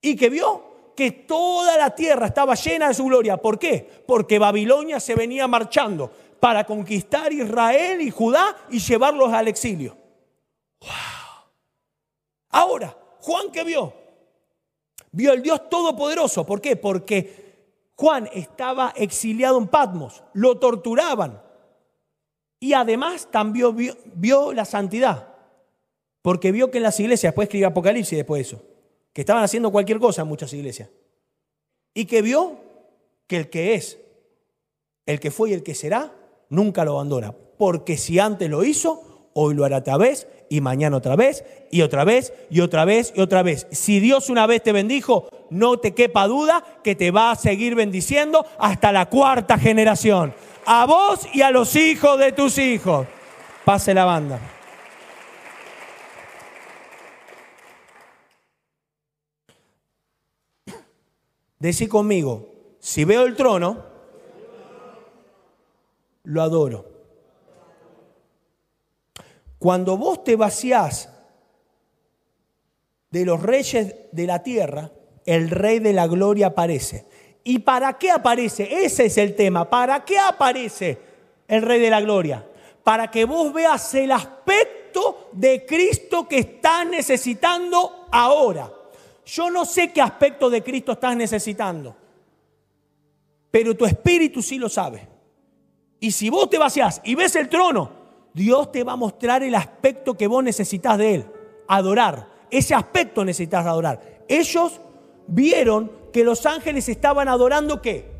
Y 0.00 0.16
que 0.16 0.30
vio 0.30 0.62
que 0.96 1.12
toda 1.12 1.76
la 1.76 1.94
tierra 1.94 2.26
estaba 2.26 2.54
llena 2.54 2.88
de 2.88 2.94
su 2.94 3.04
gloria. 3.04 3.36
¿Por 3.36 3.58
qué? 3.58 3.88
Porque 4.06 4.38
Babilonia 4.38 4.98
se 4.98 5.14
venía 5.14 5.46
marchando 5.46 6.10
para 6.40 6.64
conquistar 6.64 7.32
Israel 7.32 8.00
y 8.00 8.10
Judá 8.10 8.56
y 8.70 8.80
llevarlos 8.80 9.32
al 9.32 9.48
exilio. 9.48 9.96
¡Wow! 10.80 10.90
Ahora, 12.50 12.96
Juan 13.20 13.50
que 13.52 13.62
vio, 13.62 13.92
vio 15.12 15.32
el 15.32 15.42
Dios 15.42 15.68
Todopoderoso. 15.68 16.44
¿Por 16.44 16.60
qué? 16.60 16.76
Porque 16.76 17.48
Juan 17.94 18.28
estaba 18.32 18.92
exiliado 18.96 19.58
en 19.58 19.68
Patmos, 19.68 20.22
lo 20.32 20.58
torturaban, 20.58 21.42
y 22.60 22.72
además 22.72 23.28
también 23.30 23.74
vio, 24.14 24.52
la 24.52 24.64
santidad, 24.64 25.34
porque 26.22 26.52
vio 26.52 26.70
que 26.70 26.78
en 26.78 26.84
las 26.84 26.98
iglesias, 26.98 27.30
después 27.30 27.46
escribió 27.46 27.68
Apocalipsis 27.68 28.18
después 28.18 28.38
de 28.38 28.48
eso, 28.48 28.62
que 29.12 29.22
estaban 29.22 29.44
haciendo 29.44 29.70
cualquier 29.70 29.98
cosa 29.98 30.22
en 30.22 30.28
muchas 30.28 30.52
iglesias. 30.52 30.90
Y 31.94 32.04
que 32.06 32.22
vio 32.22 32.58
que 33.26 33.36
el 33.36 33.50
que 33.50 33.74
es, 33.74 33.98
el 35.06 35.20
que 35.20 35.30
fue 35.30 35.50
y 35.50 35.52
el 35.54 35.62
que 35.62 35.74
será, 35.74 36.14
nunca 36.48 36.84
lo 36.84 36.92
abandona. 36.92 37.32
Porque 37.32 37.96
si 37.96 38.18
antes 38.18 38.48
lo 38.50 38.64
hizo, 38.64 39.07
hoy 39.34 39.54
lo 39.54 39.64
hará 39.64 39.78
otra 39.78 39.96
vez 39.96 40.26
y 40.48 40.60
mañana 40.60 40.96
otra 40.96 41.16
vez 41.16 41.44
y 41.70 41.82
otra 41.82 42.04
vez 42.04 42.32
y 42.50 42.60
otra 42.60 42.84
vez 42.84 43.12
y 43.14 43.20
otra 43.20 43.42
vez. 43.42 43.66
Si 43.70 44.00
Dios 44.00 44.30
una 44.30 44.46
vez 44.46 44.62
te 44.62 44.72
bendijo, 44.72 45.28
no 45.50 45.78
te 45.78 45.94
quepa 45.94 46.26
duda 46.26 46.64
que 46.82 46.94
te 46.94 47.10
va 47.10 47.30
a 47.30 47.36
seguir 47.36 47.74
bendiciendo 47.74 48.44
hasta 48.58 48.92
la 48.92 49.06
cuarta 49.06 49.58
generación 49.58 50.34
a 50.70 50.84
vos 50.84 51.26
y 51.32 51.40
a 51.42 51.50
los 51.50 51.74
hijos 51.76 52.18
de 52.18 52.32
tus 52.32 52.58
hijos. 52.58 53.06
Pase 53.64 53.94
la 53.94 54.04
banda. 54.04 54.38
Decí 61.58 61.88
conmigo, 61.88 62.76
si 62.78 63.04
veo 63.04 63.24
el 63.24 63.34
trono, 63.34 63.84
lo 66.24 66.42
adoro. 66.42 66.97
Cuando 69.58 69.96
vos 69.96 70.24
te 70.24 70.36
vaciás 70.36 71.08
de 73.10 73.24
los 73.24 73.42
reyes 73.42 73.94
de 74.12 74.26
la 74.26 74.42
tierra, 74.42 74.92
el 75.24 75.50
rey 75.50 75.78
de 75.78 75.92
la 75.92 76.06
gloria 76.06 76.48
aparece. 76.48 77.06
¿Y 77.48 77.60
para 77.60 77.96
qué 77.96 78.10
aparece? 78.10 78.84
Ese 78.84 79.06
es 79.06 79.16
el 79.16 79.34
tema. 79.34 79.70
¿Para 79.70 80.04
qué 80.04 80.18
aparece 80.18 80.98
el 81.46 81.62
Rey 81.62 81.80
de 81.80 81.88
la 81.88 82.02
Gloria? 82.02 82.46
Para 82.84 83.10
que 83.10 83.24
vos 83.24 83.54
veas 83.54 83.94
el 83.94 84.12
aspecto 84.12 85.30
de 85.32 85.64
Cristo 85.64 86.28
que 86.28 86.40
estás 86.40 86.86
necesitando 86.86 88.06
ahora. 88.10 88.70
Yo 89.24 89.50
no 89.50 89.64
sé 89.64 89.92
qué 89.94 90.02
aspecto 90.02 90.50
de 90.50 90.62
Cristo 90.62 90.92
estás 90.92 91.16
necesitando, 91.16 91.96
pero 93.50 93.74
tu 93.74 93.86
espíritu 93.86 94.42
sí 94.42 94.58
lo 94.58 94.68
sabe. 94.68 95.08
Y 96.00 96.10
si 96.12 96.28
vos 96.28 96.50
te 96.50 96.58
vaciás 96.58 97.00
y 97.02 97.14
ves 97.14 97.34
el 97.36 97.48
trono, 97.48 97.90
Dios 98.38 98.70
te 98.70 98.84
va 98.84 98.92
a 98.92 98.96
mostrar 98.96 99.42
el 99.42 99.56
aspecto 99.56 100.16
que 100.16 100.28
vos 100.28 100.44
necesitas 100.44 100.96
de 100.96 101.16
Él. 101.16 101.26
Adorar. 101.66 102.28
Ese 102.50 102.72
aspecto 102.72 103.24
necesitas 103.24 103.66
adorar. 103.66 104.00
Ellos 104.28 104.80
vieron 105.26 105.90
que 106.12 106.22
los 106.22 106.46
ángeles 106.46 106.88
estaban 106.88 107.26
adorando 107.26 107.82
qué? 107.82 108.10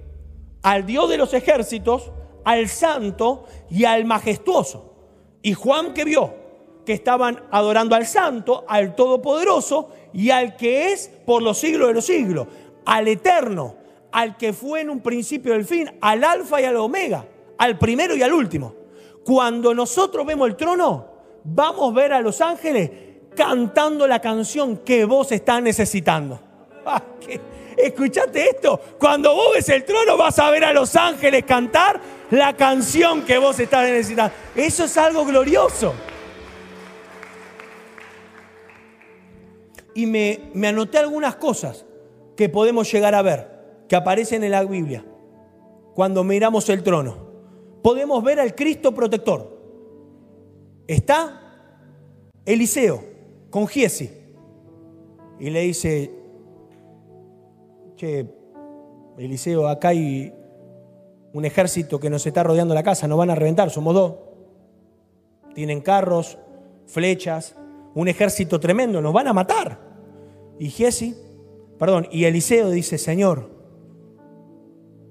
Al 0.63 0.85
Dios 0.85 1.09
de 1.09 1.19
los 1.19 1.33
ejércitos, 1.35 2.11
al 2.45 2.69
santo 2.69 3.45
y 3.71 3.85
al 3.85 4.05
majestuoso. 4.07 4.93
Y 5.41 5.55
Juan 5.55 5.95
que 5.95 6.05
vio 6.05 6.35
que 6.85 6.95
estaban 6.95 7.41
adorando 7.53 7.95
al 7.95 8.07
santo, 8.07 8.65
al 8.67 8.97
todopoderoso 8.97 9.91
y 10.13 10.31
al 10.31 10.57
que 10.57 10.91
es 10.93 11.11
por 11.27 11.43
los 11.43 11.59
siglos 11.59 11.89
de 11.89 11.95
los 11.95 12.07
siglos, 12.07 12.49
al 12.87 13.07
eterno, 13.07 13.77
al 14.11 14.37
que 14.37 14.53
fue 14.53 14.81
en 14.81 14.91
un 14.91 15.01
principio 15.01 15.53
del 15.53 15.65
fin, 15.65 15.91
al 16.01 16.25
alfa 16.25 16.61
y 16.61 16.65
al 16.65 16.77
omega, 16.77 17.25
al 17.57 17.79
primero 17.79 18.17
y 18.17 18.23
al 18.23 18.33
último. 18.33 18.88
Cuando 19.25 19.75
nosotros 19.75 20.25
vemos 20.27 20.49
el 20.49 20.57
trono, 20.57 21.07
vamos 21.45 21.93
a 21.93 21.95
ver 21.95 22.13
a 22.13 22.21
los 22.21 22.41
ángeles 22.41 22.91
cantando 23.35 24.07
la 24.07 24.21
canción 24.21 24.79
que 24.79 25.05
vos 25.05 25.31
estás 25.33 25.63
necesitando. 25.63 26.41
Escuchate 27.77 28.51
esto. 28.51 28.81
Cuando 28.99 29.35
vos 29.35 29.53
ves 29.55 29.69
el 29.69 29.85
trono 29.85 30.17
vas 30.17 30.39
a 30.39 30.51
ver 30.51 30.65
a 30.65 30.73
los 30.73 30.97
ángeles 30.97 31.45
cantar 31.45 32.01
la 32.31 32.57
canción 32.57 33.23
que 33.23 33.39
vos 33.39 33.59
estás 33.61 33.85
necesitando. 33.89 34.35
Eso 34.57 34.85
es 34.85 34.97
algo 34.97 35.25
glorioso. 35.25 35.95
Y 39.95 40.07
me 40.07 40.69
anoté 40.69 40.99
algunas 40.99 41.37
cosas 41.37 41.85
que 42.37 42.49
podemos 42.49 42.91
llegar 42.91 43.17
a 43.17 43.23
ver, 43.23 43.51
que 43.89 43.97
aparecen 43.97 44.45
en 44.45 44.53
la 44.53 44.63
Biblia, 44.63 45.05
cuando 45.95 46.23
miramos 46.23 46.69
el 46.69 46.85
trono. 46.85 47.28
Podemos 47.89 48.23
ver 48.23 48.39
al 48.39 48.55
Cristo 48.55 48.93
protector. 48.93 49.51
Está 50.87 51.41
Eliseo 52.45 53.03
con 53.49 53.67
Giesi 53.67 54.11
y 55.41 55.49
le 55.49 55.61
dice, 55.63 56.13
che, 57.97 58.27
Eliseo, 59.17 59.67
acá 59.67 59.89
hay 59.89 60.35
un 61.33 61.47
ejército 61.47 61.99
que 61.99 62.11
nos 62.11 62.27
está 62.27 62.43
rodeando 62.43 62.75
la 62.75 62.83
casa, 62.83 63.09
nos 63.09 63.17
van 63.17 63.31
a 63.31 63.35
reventar, 63.35 63.71
somos 63.71 63.95
dos. 63.95 64.17
Tienen 65.55 65.81
carros, 65.81 66.37
flechas, 66.85 67.57
un 67.95 68.07
ejército 68.07 68.61
tremendo, 68.61 69.01
nos 69.01 69.15
van 69.15 69.29
a 69.29 69.33
matar. 69.33 69.79
Y 70.59 70.69
Giesi, 70.69 71.17
perdón, 71.79 72.07
y 72.13 72.25
Eliseo 72.25 72.69
dice, 72.69 72.99
Señor, 72.99 73.49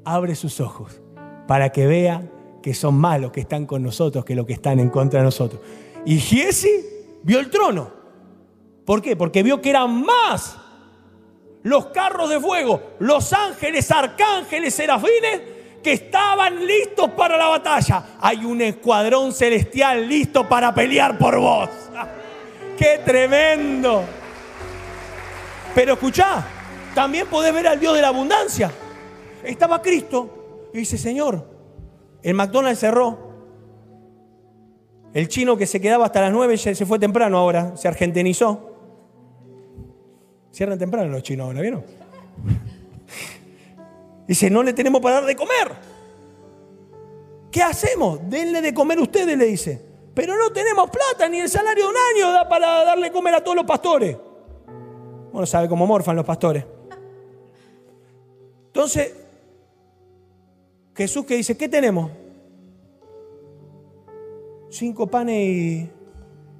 abre 0.05 0.35
sus 0.35 0.61
ojos 0.61 1.01
para 1.47 1.71
que 1.71 1.87
vea 1.87 2.33
que 2.61 2.73
son 2.73 2.95
malos 2.95 3.31
que 3.31 3.41
están 3.41 3.65
con 3.65 3.83
nosotros 3.83 4.25
que 4.25 4.35
los 4.35 4.45
que 4.45 4.53
están 4.53 4.79
en 4.79 4.89
contra 4.89 5.19
de 5.19 5.25
nosotros. 5.25 5.61
Y 6.05 6.19
Giesi 6.19 6.85
vio 7.23 7.39
el 7.39 7.49
trono. 7.49 7.91
¿Por 8.85 9.01
qué? 9.01 9.15
Porque 9.15 9.43
vio 9.43 9.61
que 9.61 9.69
eran 9.69 10.03
más 10.03 10.57
los 11.63 11.87
carros 11.87 12.29
de 12.29 12.39
fuego, 12.39 12.81
los 12.99 13.33
ángeles, 13.33 13.91
arcángeles, 13.91 14.73
serafines 14.73 15.41
que 15.83 15.93
estaban 15.93 16.65
listos 16.65 17.11
para 17.11 17.37
la 17.37 17.47
batalla. 17.47 18.17
Hay 18.21 18.45
un 18.45 18.61
escuadrón 18.61 19.33
celestial 19.33 20.07
listo 20.07 20.47
para 20.47 20.73
pelear 20.73 21.17
por 21.17 21.37
vos. 21.37 21.69
¡Qué 22.77 23.01
tremendo! 23.03 24.03
Pero 25.75 25.93
escuchá, 25.93 26.45
también 26.95 27.27
podés 27.27 27.53
ver 27.53 27.67
al 27.67 27.79
Dios 27.79 27.95
de 27.95 28.01
la 28.01 28.07
abundancia. 28.07 28.71
Estaba 29.43 29.81
Cristo 29.81 30.69
y 30.73 30.79
dice, 30.79 30.97
Señor, 30.97 31.56
el 32.23 32.33
McDonald's 32.33 32.79
cerró. 32.79 33.27
El 35.13 35.27
chino 35.27 35.57
que 35.57 35.65
se 35.65 35.79
quedaba 35.79 36.05
hasta 36.05 36.21
las 36.21 36.31
9 36.31 36.57
se 36.57 36.85
fue 36.85 36.99
temprano 36.99 37.37
ahora, 37.37 37.75
se 37.77 37.87
argentinizó. 37.87 38.71
Cierran 40.51 40.77
temprano 40.77 41.09
los 41.09 41.23
chinos 41.23 41.45
ahora, 41.45 41.61
¿vieron? 41.61 41.83
Dice, 44.27 44.49
no 44.49 44.63
le 44.63 44.73
tenemos 44.73 45.01
para 45.01 45.15
dar 45.15 45.25
de 45.25 45.35
comer. 45.35 45.71
¿Qué 47.51 47.63
hacemos? 47.63 48.19
Denle 48.29 48.61
de 48.61 48.73
comer 48.73 48.99
ustedes, 48.99 49.37
le 49.37 49.45
dice. 49.45 49.81
Pero 50.13 50.35
no 50.35 50.51
tenemos 50.51 50.89
plata, 50.89 51.29
ni 51.29 51.39
el 51.39 51.49
salario 51.49 51.85
de 51.85 51.89
un 51.89 51.95
año 51.95 52.31
da 52.33 52.49
para 52.49 52.83
darle 52.83 53.11
comer 53.11 53.35
a 53.35 53.43
todos 53.43 53.55
los 53.55 53.65
pastores. 53.65 54.17
Bueno, 55.31 55.45
sabe 55.45 55.69
cómo 55.69 55.87
morfan 55.87 56.15
los 56.15 56.25
pastores. 56.25 56.65
Entonces, 58.67 59.13
Jesús 60.97 61.25
que 61.25 61.35
dice, 61.35 61.55
¿qué 61.55 61.69
tenemos? 61.69 62.09
Cinco 64.71 65.05
panes 65.05 65.87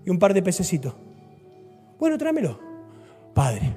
y, 0.06 0.10
un 0.10 0.20
par 0.20 0.32
de 0.32 0.44
pececitos. 0.44 0.94
Bueno, 2.00 2.20
tráemelo. 2.20 2.60
Padre, 3.34 3.74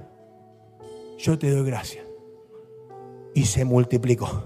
yo 1.17 1.38
te 1.38 1.50
doy 1.50 1.64
gracias. 1.64 2.05
Y 3.35 3.47
se 3.47 3.64
multiplicó. 3.64 4.45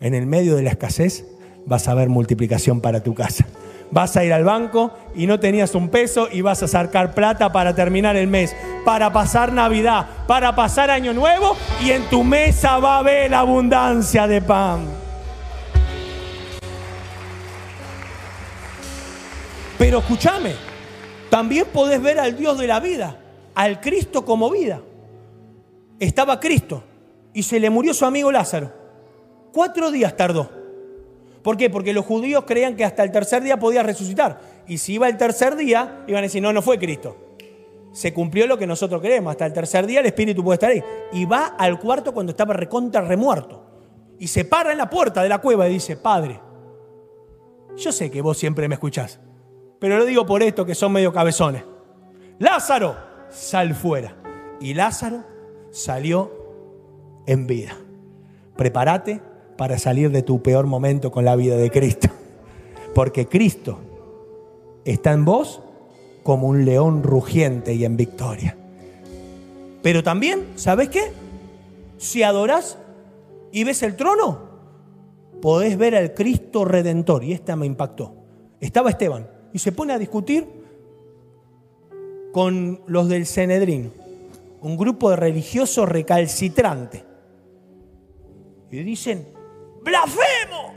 En 0.00 0.14
el 0.14 0.26
medio 0.26 0.56
de 0.56 0.64
la 0.64 0.70
escasez 0.70 1.24
vas 1.64 1.86
a 1.86 1.94
ver 1.94 2.08
multiplicación 2.08 2.80
para 2.80 3.00
tu 3.04 3.14
casa. 3.14 3.46
Vas 3.92 4.16
a 4.16 4.24
ir 4.24 4.32
al 4.32 4.42
banco 4.42 4.90
y 5.14 5.28
no 5.28 5.38
tenías 5.38 5.76
un 5.76 5.90
peso 5.90 6.26
y 6.30 6.40
vas 6.40 6.64
a 6.64 6.68
sacar 6.68 7.14
plata 7.14 7.52
para 7.52 7.76
terminar 7.76 8.16
el 8.16 8.26
mes, 8.26 8.56
para 8.84 9.12
pasar 9.12 9.52
Navidad, 9.52 10.08
para 10.26 10.56
pasar 10.56 10.90
Año 10.90 11.12
Nuevo 11.12 11.56
y 11.80 11.92
en 11.92 12.02
tu 12.10 12.24
mesa 12.24 12.78
va 12.78 12.96
a 12.96 12.98
haber 12.98 13.32
abundancia 13.32 14.26
de 14.26 14.42
pan. 14.42 15.03
Pero 19.84 19.98
escúchame, 19.98 20.54
también 21.28 21.66
podés 21.70 22.00
ver 22.00 22.18
al 22.18 22.38
Dios 22.38 22.56
de 22.58 22.66
la 22.66 22.80
vida, 22.80 23.18
al 23.54 23.82
Cristo 23.82 24.24
como 24.24 24.50
vida 24.50 24.80
estaba 25.98 26.40
Cristo 26.40 26.82
y 27.34 27.42
se 27.42 27.60
le 27.60 27.68
murió 27.68 27.92
su 27.92 28.06
amigo 28.06 28.32
Lázaro. 28.32 28.72
Cuatro 29.52 29.90
días 29.90 30.16
tardó. 30.16 30.50
¿Por 31.42 31.58
qué? 31.58 31.68
Porque 31.68 31.92
los 31.92 32.06
judíos 32.06 32.44
creían 32.46 32.76
que 32.76 32.84
hasta 32.86 33.02
el 33.04 33.12
tercer 33.12 33.42
día 33.42 33.58
podía 33.58 33.82
resucitar. 33.82 34.40
Y 34.66 34.78
si 34.78 34.94
iba 34.94 35.06
el 35.06 35.18
tercer 35.18 35.54
día, 35.54 36.02
iban 36.06 36.20
a 36.20 36.22
decir, 36.22 36.40
no, 36.40 36.50
no 36.50 36.62
fue 36.62 36.78
Cristo. 36.78 37.18
Se 37.92 38.14
cumplió 38.14 38.46
lo 38.46 38.56
que 38.56 38.66
nosotros 38.66 39.02
creemos. 39.02 39.32
Hasta 39.32 39.44
el 39.44 39.52
tercer 39.52 39.84
día 39.84 40.00
el 40.00 40.06
Espíritu 40.06 40.42
puede 40.42 40.54
estar 40.54 40.70
ahí. 40.70 40.82
Y 41.12 41.26
va 41.26 41.56
al 41.58 41.78
cuarto 41.78 42.14
cuando 42.14 42.30
estaba 42.30 42.54
recontra 42.54 43.02
remuerto. 43.02 43.62
Y 44.18 44.28
se 44.28 44.46
para 44.46 44.72
en 44.72 44.78
la 44.78 44.88
puerta 44.88 45.22
de 45.22 45.28
la 45.28 45.42
cueva 45.42 45.68
y 45.68 45.74
dice, 45.74 45.98
Padre, 45.98 46.40
yo 47.76 47.92
sé 47.92 48.10
que 48.10 48.22
vos 48.22 48.38
siempre 48.38 48.66
me 48.66 48.76
escuchás, 48.76 49.20
pero 49.78 49.98
lo 49.98 50.04
digo 50.04 50.24
por 50.26 50.42
esto 50.42 50.64
que 50.64 50.74
son 50.74 50.92
medio 50.92 51.12
cabezones. 51.12 51.62
Lázaro, 52.38 52.96
sal 53.30 53.74
fuera. 53.74 54.16
Y 54.60 54.74
Lázaro 54.74 55.24
salió 55.70 56.32
en 57.26 57.46
vida. 57.46 57.76
Prepárate 58.56 59.20
para 59.56 59.78
salir 59.78 60.10
de 60.10 60.22
tu 60.22 60.42
peor 60.42 60.66
momento 60.66 61.10
con 61.10 61.24
la 61.24 61.36
vida 61.36 61.56
de 61.56 61.70
Cristo. 61.70 62.08
Porque 62.94 63.26
Cristo 63.26 63.78
está 64.84 65.12
en 65.12 65.24
vos 65.24 65.60
como 66.22 66.48
un 66.48 66.64
león 66.64 67.02
rugiente 67.02 67.74
y 67.74 67.84
en 67.84 67.96
victoria. 67.96 68.56
Pero 69.82 70.02
también, 70.02 70.46
¿sabes 70.56 70.88
qué? 70.88 71.12
Si 71.98 72.22
adorás 72.22 72.78
y 73.52 73.64
ves 73.64 73.82
el 73.82 73.96
trono, 73.96 74.38
podés 75.42 75.76
ver 75.76 75.94
al 75.94 76.14
Cristo 76.14 76.64
redentor. 76.64 77.24
Y 77.24 77.32
esta 77.32 77.56
me 77.56 77.66
impactó. 77.66 78.14
Estaba 78.60 78.90
Esteban 78.90 79.33
y 79.54 79.60
se 79.60 79.70
pone 79.70 79.92
a 79.92 79.98
discutir 79.98 80.46
con 82.32 82.82
los 82.88 83.08
del 83.08 83.24
Cenedrín 83.24 83.92
un 84.60 84.76
grupo 84.76 85.10
de 85.10 85.16
religiosos 85.16 85.88
recalcitrantes. 85.88 87.04
Y 88.70 88.82
dicen, 88.82 89.28
blasfemo, 89.82 90.74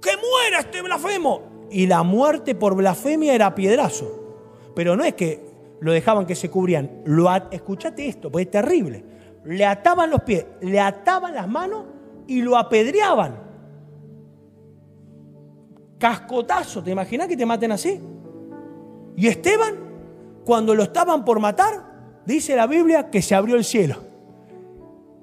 que 0.00 0.10
muera 0.16 0.60
este 0.60 0.80
blasfemo. 0.80 1.68
Y 1.70 1.86
la 1.86 2.02
muerte 2.02 2.54
por 2.54 2.74
blasfemia 2.74 3.34
era 3.34 3.54
piedrazo. 3.54 4.70
Pero 4.74 4.96
no 4.96 5.04
es 5.04 5.12
que 5.12 5.44
lo 5.80 5.92
dejaban 5.92 6.24
que 6.24 6.34
se 6.34 6.48
cubrían. 6.48 7.02
Lo 7.04 7.28
escuchate 7.50 8.08
esto, 8.08 8.32
porque 8.32 8.44
es 8.44 8.50
terrible. 8.50 9.04
Le 9.44 9.66
ataban 9.66 10.10
los 10.10 10.22
pies, 10.22 10.46
le 10.62 10.80
ataban 10.80 11.34
las 11.34 11.48
manos 11.48 11.84
y 12.26 12.40
lo 12.40 12.56
apedreaban. 12.56 13.51
Cascotazo, 16.02 16.82
¿te 16.82 16.90
imaginas 16.90 17.28
que 17.28 17.36
te 17.36 17.46
maten 17.46 17.70
así? 17.70 18.00
Y 19.14 19.28
Esteban 19.28 19.76
cuando 20.44 20.74
lo 20.74 20.82
estaban 20.82 21.24
por 21.24 21.38
matar, 21.38 21.84
dice 22.26 22.56
la 22.56 22.66
Biblia 22.66 23.08
que 23.08 23.22
se 23.22 23.36
abrió 23.36 23.54
el 23.54 23.62
cielo 23.62 23.98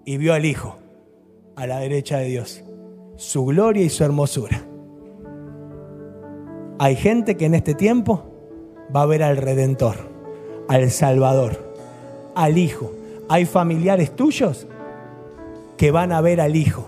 y 0.05 0.15
vio 0.15 0.33
al 0.33 0.45
Hijo 0.45 0.77
a 1.57 1.67
la 1.67 1.79
derecha 1.79 2.19
de 2.19 2.27
Dios, 2.27 2.63
su 3.17 3.43
gloria 3.43 3.83
y 3.83 3.89
su 3.89 4.05
hermosura. 4.05 4.63
Hay 6.79 6.95
gente 6.95 7.35
que 7.35 7.47
en 7.47 7.55
este 7.55 7.73
tiempo 7.73 8.31
va 8.95 9.01
a 9.01 9.05
ver 9.05 9.21
al 9.21 9.35
Redentor, 9.35 9.97
al 10.69 10.91
Salvador, 10.91 11.73
al 12.35 12.57
Hijo. 12.57 12.93
Hay 13.27 13.45
familiares 13.45 14.15
tuyos 14.15 14.65
que 15.75 15.91
van 15.91 16.13
a 16.13 16.21
ver 16.21 16.39
al 16.39 16.55
Hijo, 16.55 16.85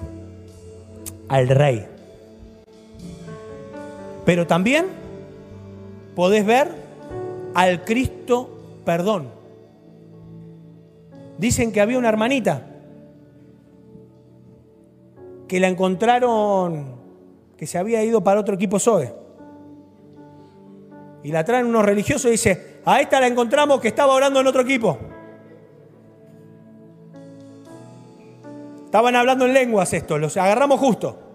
al 1.27 1.49
Rey. 1.49 1.90
Pero 4.25 4.47
también 4.47 4.88
podés 6.15 6.45
ver 6.45 6.69
al 7.53 7.84
Cristo 7.84 8.49
perdón. 8.86 9.29
Dicen 11.38 11.71
que 11.71 11.81
había 11.81 11.97
una 11.97 12.10
hermanita 12.10 12.67
que 15.47 15.60
la 15.60 15.67
encontraron 15.67 17.01
que 17.57 17.67
se 17.67 17.77
había 17.77 18.03
ido 18.03 18.23
para 18.23 18.39
otro 18.39 18.55
equipo 18.55 18.79
SOE. 18.79 19.13
Y 21.23 21.31
la 21.31 21.43
traen 21.43 21.67
unos 21.67 21.86
religiosos 21.86 22.25
y 22.25 22.31
dice, 22.31 22.79
a 22.86 23.01
esta 23.01 23.19
la 23.19 23.27
encontramos 23.27 23.79
que 23.79 23.89
estaba 23.89 24.13
orando 24.13 24.39
en 24.39 24.47
otro 24.47 24.62
equipo. 24.62 24.97
Estaban 28.86 29.15
hablando 29.15 29.45
en 29.45 29.53
lenguas 29.53 29.93
esto, 29.93 30.17
los 30.17 30.36
agarramos 30.38 30.79
justo. 30.79 31.31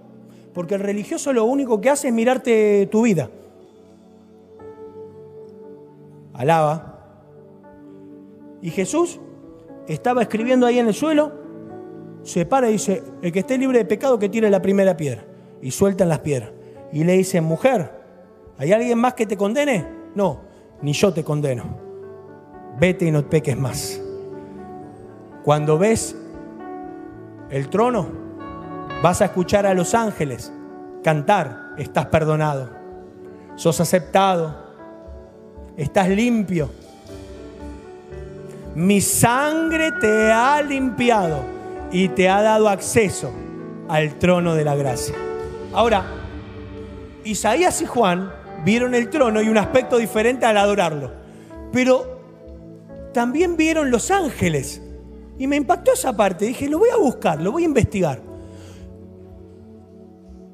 Porque 0.57 0.75
el 0.75 0.81
religioso 0.81 1.33
lo 1.33 1.45
único 1.45 1.81
que 1.81 1.91
hace 1.91 2.09
es 2.09 2.15
mirarte 2.15 2.89
tu 2.91 3.03
vida 3.03 3.31
alaba. 6.37 6.99
Y 8.63 8.71
Jesús 8.71 9.21
estaba 9.87 10.23
escribiendo 10.23 10.67
ahí 10.67 10.79
en 10.79 10.89
el 10.89 10.95
suelo, 10.95 11.33
se 12.23 12.47
para 12.47 12.69
y 12.69 12.73
dice, 12.73 13.03
el 13.23 13.33
que 13.33 13.41
esté 13.41 13.59
libre 13.59 13.79
de 13.79 13.85
pecado 13.85 14.19
que 14.19 14.29
tire 14.29 14.51
la 14.51 14.63
primera 14.63 14.97
piedra. 14.97 15.25
Y 15.63 15.71
sueltan 15.71 16.09
las 16.09 16.21
piedras. 16.21 16.51
Y 16.93 17.05
le 17.05 17.13
dicen, 17.13 17.45
mujer, 17.45 17.91
¿hay 18.59 18.73
alguien 18.73 18.99
más 18.99 19.15
que 19.15 19.27
te 19.27 19.37
condene? 19.37 19.87
No, 20.15 20.41
ni 20.83 20.93
yo 20.93 21.13
te 21.13 21.23
condeno. 21.23 21.65
Vete 22.79 23.07
y 23.07 23.11
no 23.11 23.29
peques 23.29 23.57
más. 23.57 24.01
Cuando 25.45 25.79
ves 25.79 26.17
el 27.51 27.69
trono, 27.69 28.26
vas 29.07 29.23
a 29.23 29.27
escuchar 29.27 29.67
a 29.67 29.73
los 29.73 29.95
ángeles 29.95 30.53
cantar, 31.05 31.75
estás 31.79 32.07
perdonado, 32.07 32.71
sos 33.55 33.81
aceptado, 33.81 34.53
estás 35.77 36.09
limpio. 36.09 36.69
Mi 38.75 39.01
sangre 39.01 39.93
te 39.93 40.33
ha 40.33 40.61
limpiado 40.61 41.39
y 41.93 42.09
te 42.09 42.29
ha 42.29 42.43
dado 42.43 42.69
acceso 42.69 43.33
al 43.89 44.19
trono 44.19 44.57
de 44.57 44.65
la 44.65 44.75
gracia. 44.75 45.15
Ahora, 45.73 46.05
Isaías 47.23 47.81
y 47.83 47.87
Juan 47.87 48.33
vieron 48.65 48.93
el 48.97 49.09
trono 49.09 49.41
y 49.41 49.49
un 49.49 49.59
aspecto 49.59 49.99
diferente 49.99 50.47
al 50.47 50.57
adorarlo. 50.57 51.13
Pero 51.73 52.23
también 53.15 53.57
vieron 53.57 53.93
los 53.93 54.11
ángeles. 54.11 54.83
Y 55.39 55.47
me 55.47 55.55
impactó 55.55 55.93
esa 55.93 56.17
parte. 56.17 56.47
Dije, 56.47 56.69
lo 56.69 56.81
voy 56.81 56.89
a 56.89 56.97
buscar, 56.97 57.41
lo 57.41 57.53
voy 57.53 57.63
a 57.63 57.67
investigar. 57.67 58.36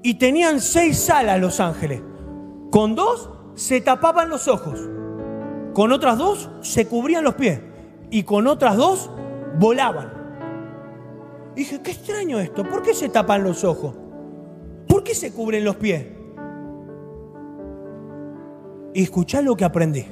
Y 0.03 0.15
tenían 0.15 0.61
seis 0.61 0.99
salas 0.99 1.41
los 1.41 1.61
ángeles. 1.61 2.03
Con 2.71 2.95
dos 2.95 3.31
se 3.55 3.81
tapaban 3.81 4.29
los 4.29 4.49
ojos. 4.49 4.81
Con 5.75 5.93
otras 5.93 6.19
dos 6.19 6.51
se 6.61 6.87
cubrían 6.87 7.25
los 7.25 7.35
pies. 7.35 7.61
Y 8.11 8.25
con 8.25 8.47
otras 8.47 8.77
dos 8.77 9.11
volaban. 9.59 10.13
dije, 11.55 11.81
qué 11.83 11.93
extraño 11.93 12.41
esto. 12.41 12.65
¿Por 12.65 12.83
qué 12.83 12.95
se 12.95 13.09
tapan 13.09 13.45
los 13.45 13.65
ojos? 13.65 13.95
¿Por 14.89 15.05
qué 15.05 15.15
se 15.15 15.33
cubren 15.33 15.65
los 15.65 15.77
pies? 15.77 16.07
Y 18.95 19.03
escuchá 19.05 19.41
lo 19.41 19.57
que 19.57 19.65
aprendí. 19.65 20.07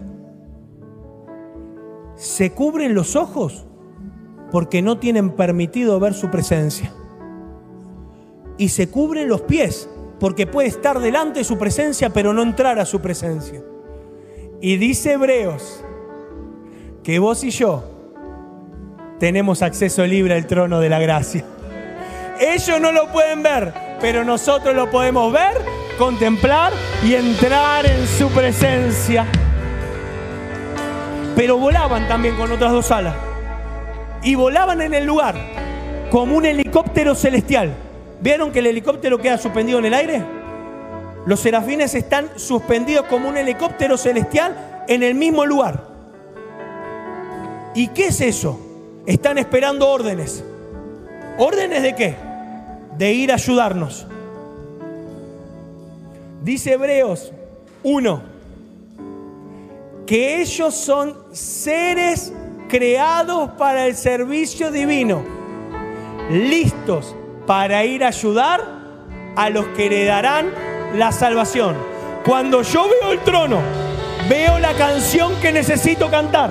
Se 2.14 2.52
cubren 2.52 2.94
los 2.94 3.16
ojos 3.16 3.66
porque 4.50 4.82
no 4.82 4.98
tienen 4.98 5.30
permitido 5.30 5.98
ver 6.00 6.14
su 6.14 6.30
presencia. 6.30 6.92
Y 8.60 8.68
se 8.68 8.90
cubren 8.90 9.26
los 9.26 9.40
pies 9.40 9.88
porque 10.18 10.46
puede 10.46 10.68
estar 10.68 11.00
delante 11.00 11.38
de 11.38 11.44
su 11.44 11.56
presencia 11.56 12.10
pero 12.10 12.34
no 12.34 12.42
entrar 12.42 12.78
a 12.78 12.84
su 12.84 13.00
presencia. 13.00 13.62
Y 14.60 14.76
dice 14.76 15.12
Hebreos 15.12 15.82
que 17.02 17.18
vos 17.18 17.42
y 17.42 17.48
yo 17.48 17.82
tenemos 19.18 19.62
acceso 19.62 20.04
libre 20.04 20.34
al 20.34 20.46
trono 20.46 20.78
de 20.78 20.90
la 20.90 20.98
gracia. 20.98 21.42
Ellos 22.38 22.78
no 22.82 22.92
lo 22.92 23.10
pueden 23.10 23.42
ver, 23.42 23.72
pero 23.98 24.24
nosotros 24.24 24.76
lo 24.76 24.90
podemos 24.90 25.32
ver, 25.32 25.54
contemplar 25.96 26.74
y 27.02 27.14
entrar 27.14 27.86
en 27.86 28.06
su 28.06 28.28
presencia. 28.28 29.24
Pero 31.34 31.56
volaban 31.56 32.06
también 32.08 32.36
con 32.36 32.52
otras 32.52 32.72
dos 32.72 32.90
alas. 32.90 33.14
Y 34.22 34.34
volaban 34.34 34.82
en 34.82 34.92
el 34.92 35.06
lugar 35.06 35.34
como 36.10 36.36
un 36.36 36.44
helicóptero 36.44 37.14
celestial. 37.14 37.74
¿Vieron 38.20 38.52
que 38.52 38.58
el 38.58 38.66
helicóptero 38.66 39.18
queda 39.18 39.38
suspendido 39.38 39.78
en 39.78 39.86
el 39.86 39.94
aire? 39.94 40.22
Los 41.26 41.40
serafines 41.40 41.94
están 41.94 42.30
suspendidos 42.36 43.06
como 43.06 43.28
un 43.28 43.36
helicóptero 43.36 43.96
celestial 43.96 44.84
en 44.88 45.02
el 45.02 45.14
mismo 45.14 45.46
lugar. 45.46 45.88
¿Y 47.74 47.88
qué 47.88 48.08
es 48.08 48.20
eso? 48.20 48.58
Están 49.06 49.38
esperando 49.38 49.88
órdenes. 49.88 50.44
¿Órdenes 51.38 51.82
de 51.82 51.94
qué? 51.94 52.16
De 52.98 53.12
ir 53.12 53.32
a 53.32 53.36
ayudarnos. 53.36 54.06
Dice 56.42 56.72
Hebreos 56.72 57.32
1, 57.82 58.22
que 60.06 60.40
ellos 60.40 60.74
son 60.74 61.16
seres 61.32 62.32
creados 62.68 63.50
para 63.52 63.86
el 63.86 63.94
servicio 63.94 64.70
divino, 64.70 65.22
listos 66.30 67.14
para 67.50 67.84
ir 67.84 68.04
a 68.04 68.06
ayudar 68.06 68.64
a 69.34 69.50
los 69.50 69.66
que 69.76 69.86
heredarán 69.86 70.52
la 70.94 71.10
salvación. 71.10 71.74
Cuando 72.24 72.62
yo 72.62 72.88
veo 72.88 73.10
el 73.10 73.18
trono, 73.24 73.60
veo 74.28 74.60
la 74.60 74.72
canción 74.74 75.34
que 75.42 75.50
necesito 75.50 76.08
cantar. 76.08 76.48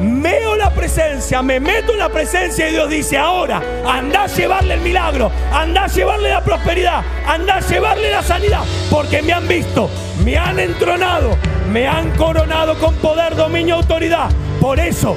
Veo 0.00 0.56
la 0.56 0.74
presencia, 0.74 1.42
me 1.42 1.60
meto 1.60 1.92
en 1.92 2.00
la 2.00 2.08
presencia 2.08 2.68
y 2.68 2.72
Dios 2.72 2.90
dice, 2.90 3.18
ahora 3.18 3.62
anda 3.86 4.24
a 4.24 4.26
llevarle 4.26 4.74
el 4.74 4.80
milagro, 4.80 5.30
anda 5.52 5.84
a 5.84 5.86
llevarle 5.86 6.30
la 6.30 6.42
prosperidad, 6.42 7.04
anda 7.24 7.58
a 7.58 7.60
llevarle 7.60 8.10
la 8.10 8.22
sanidad, 8.24 8.64
porque 8.90 9.22
me 9.22 9.32
han 9.32 9.46
visto, 9.46 9.88
me 10.24 10.36
han 10.36 10.58
entronado, 10.58 11.36
me 11.70 11.86
han 11.86 12.10
coronado 12.16 12.76
con 12.80 12.96
poder, 12.96 13.36
dominio, 13.36 13.76
autoridad. 13.76 14.28
Por 14.60 14.80
eso 14.80 15.16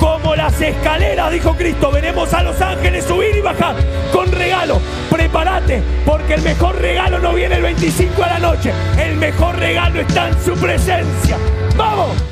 como 0.00 0.34
las 0.34 0.58
escaleras, 0.60 1.30
dijo 1.30 1.54
Cristo, 1.54 1.92
veremos 1.92 2.32
a 2.32 2.42
los 2.42 2.60
ángeles 2.60 3.04
subir 3.04 3.36
y 3.36 3.40
bajar 3.40 3.76
con 4.10 4.32
regalo. 4.32 4.80
Prepárate, 5.10 5.82
porque 6.06 6.34
el 6.34 6.42
mejor 6.42 6.80
regalo 6.80 7.18
no 7.18 7.34
viene 7.34 7.56
el 7.56 7.62
25 7.62 8.24
a 8.24 8.28
la 8.28 8.38
noche. 8.38 8.72
El 8.98 9.16
mejor 9.16 9.56
regalo 9.56 10.00
está 10.00 10.28
en 10.28 10.42
su 10.42 10.54
presencia. 10.54 11.36
¡Vamos! 11.76 12.30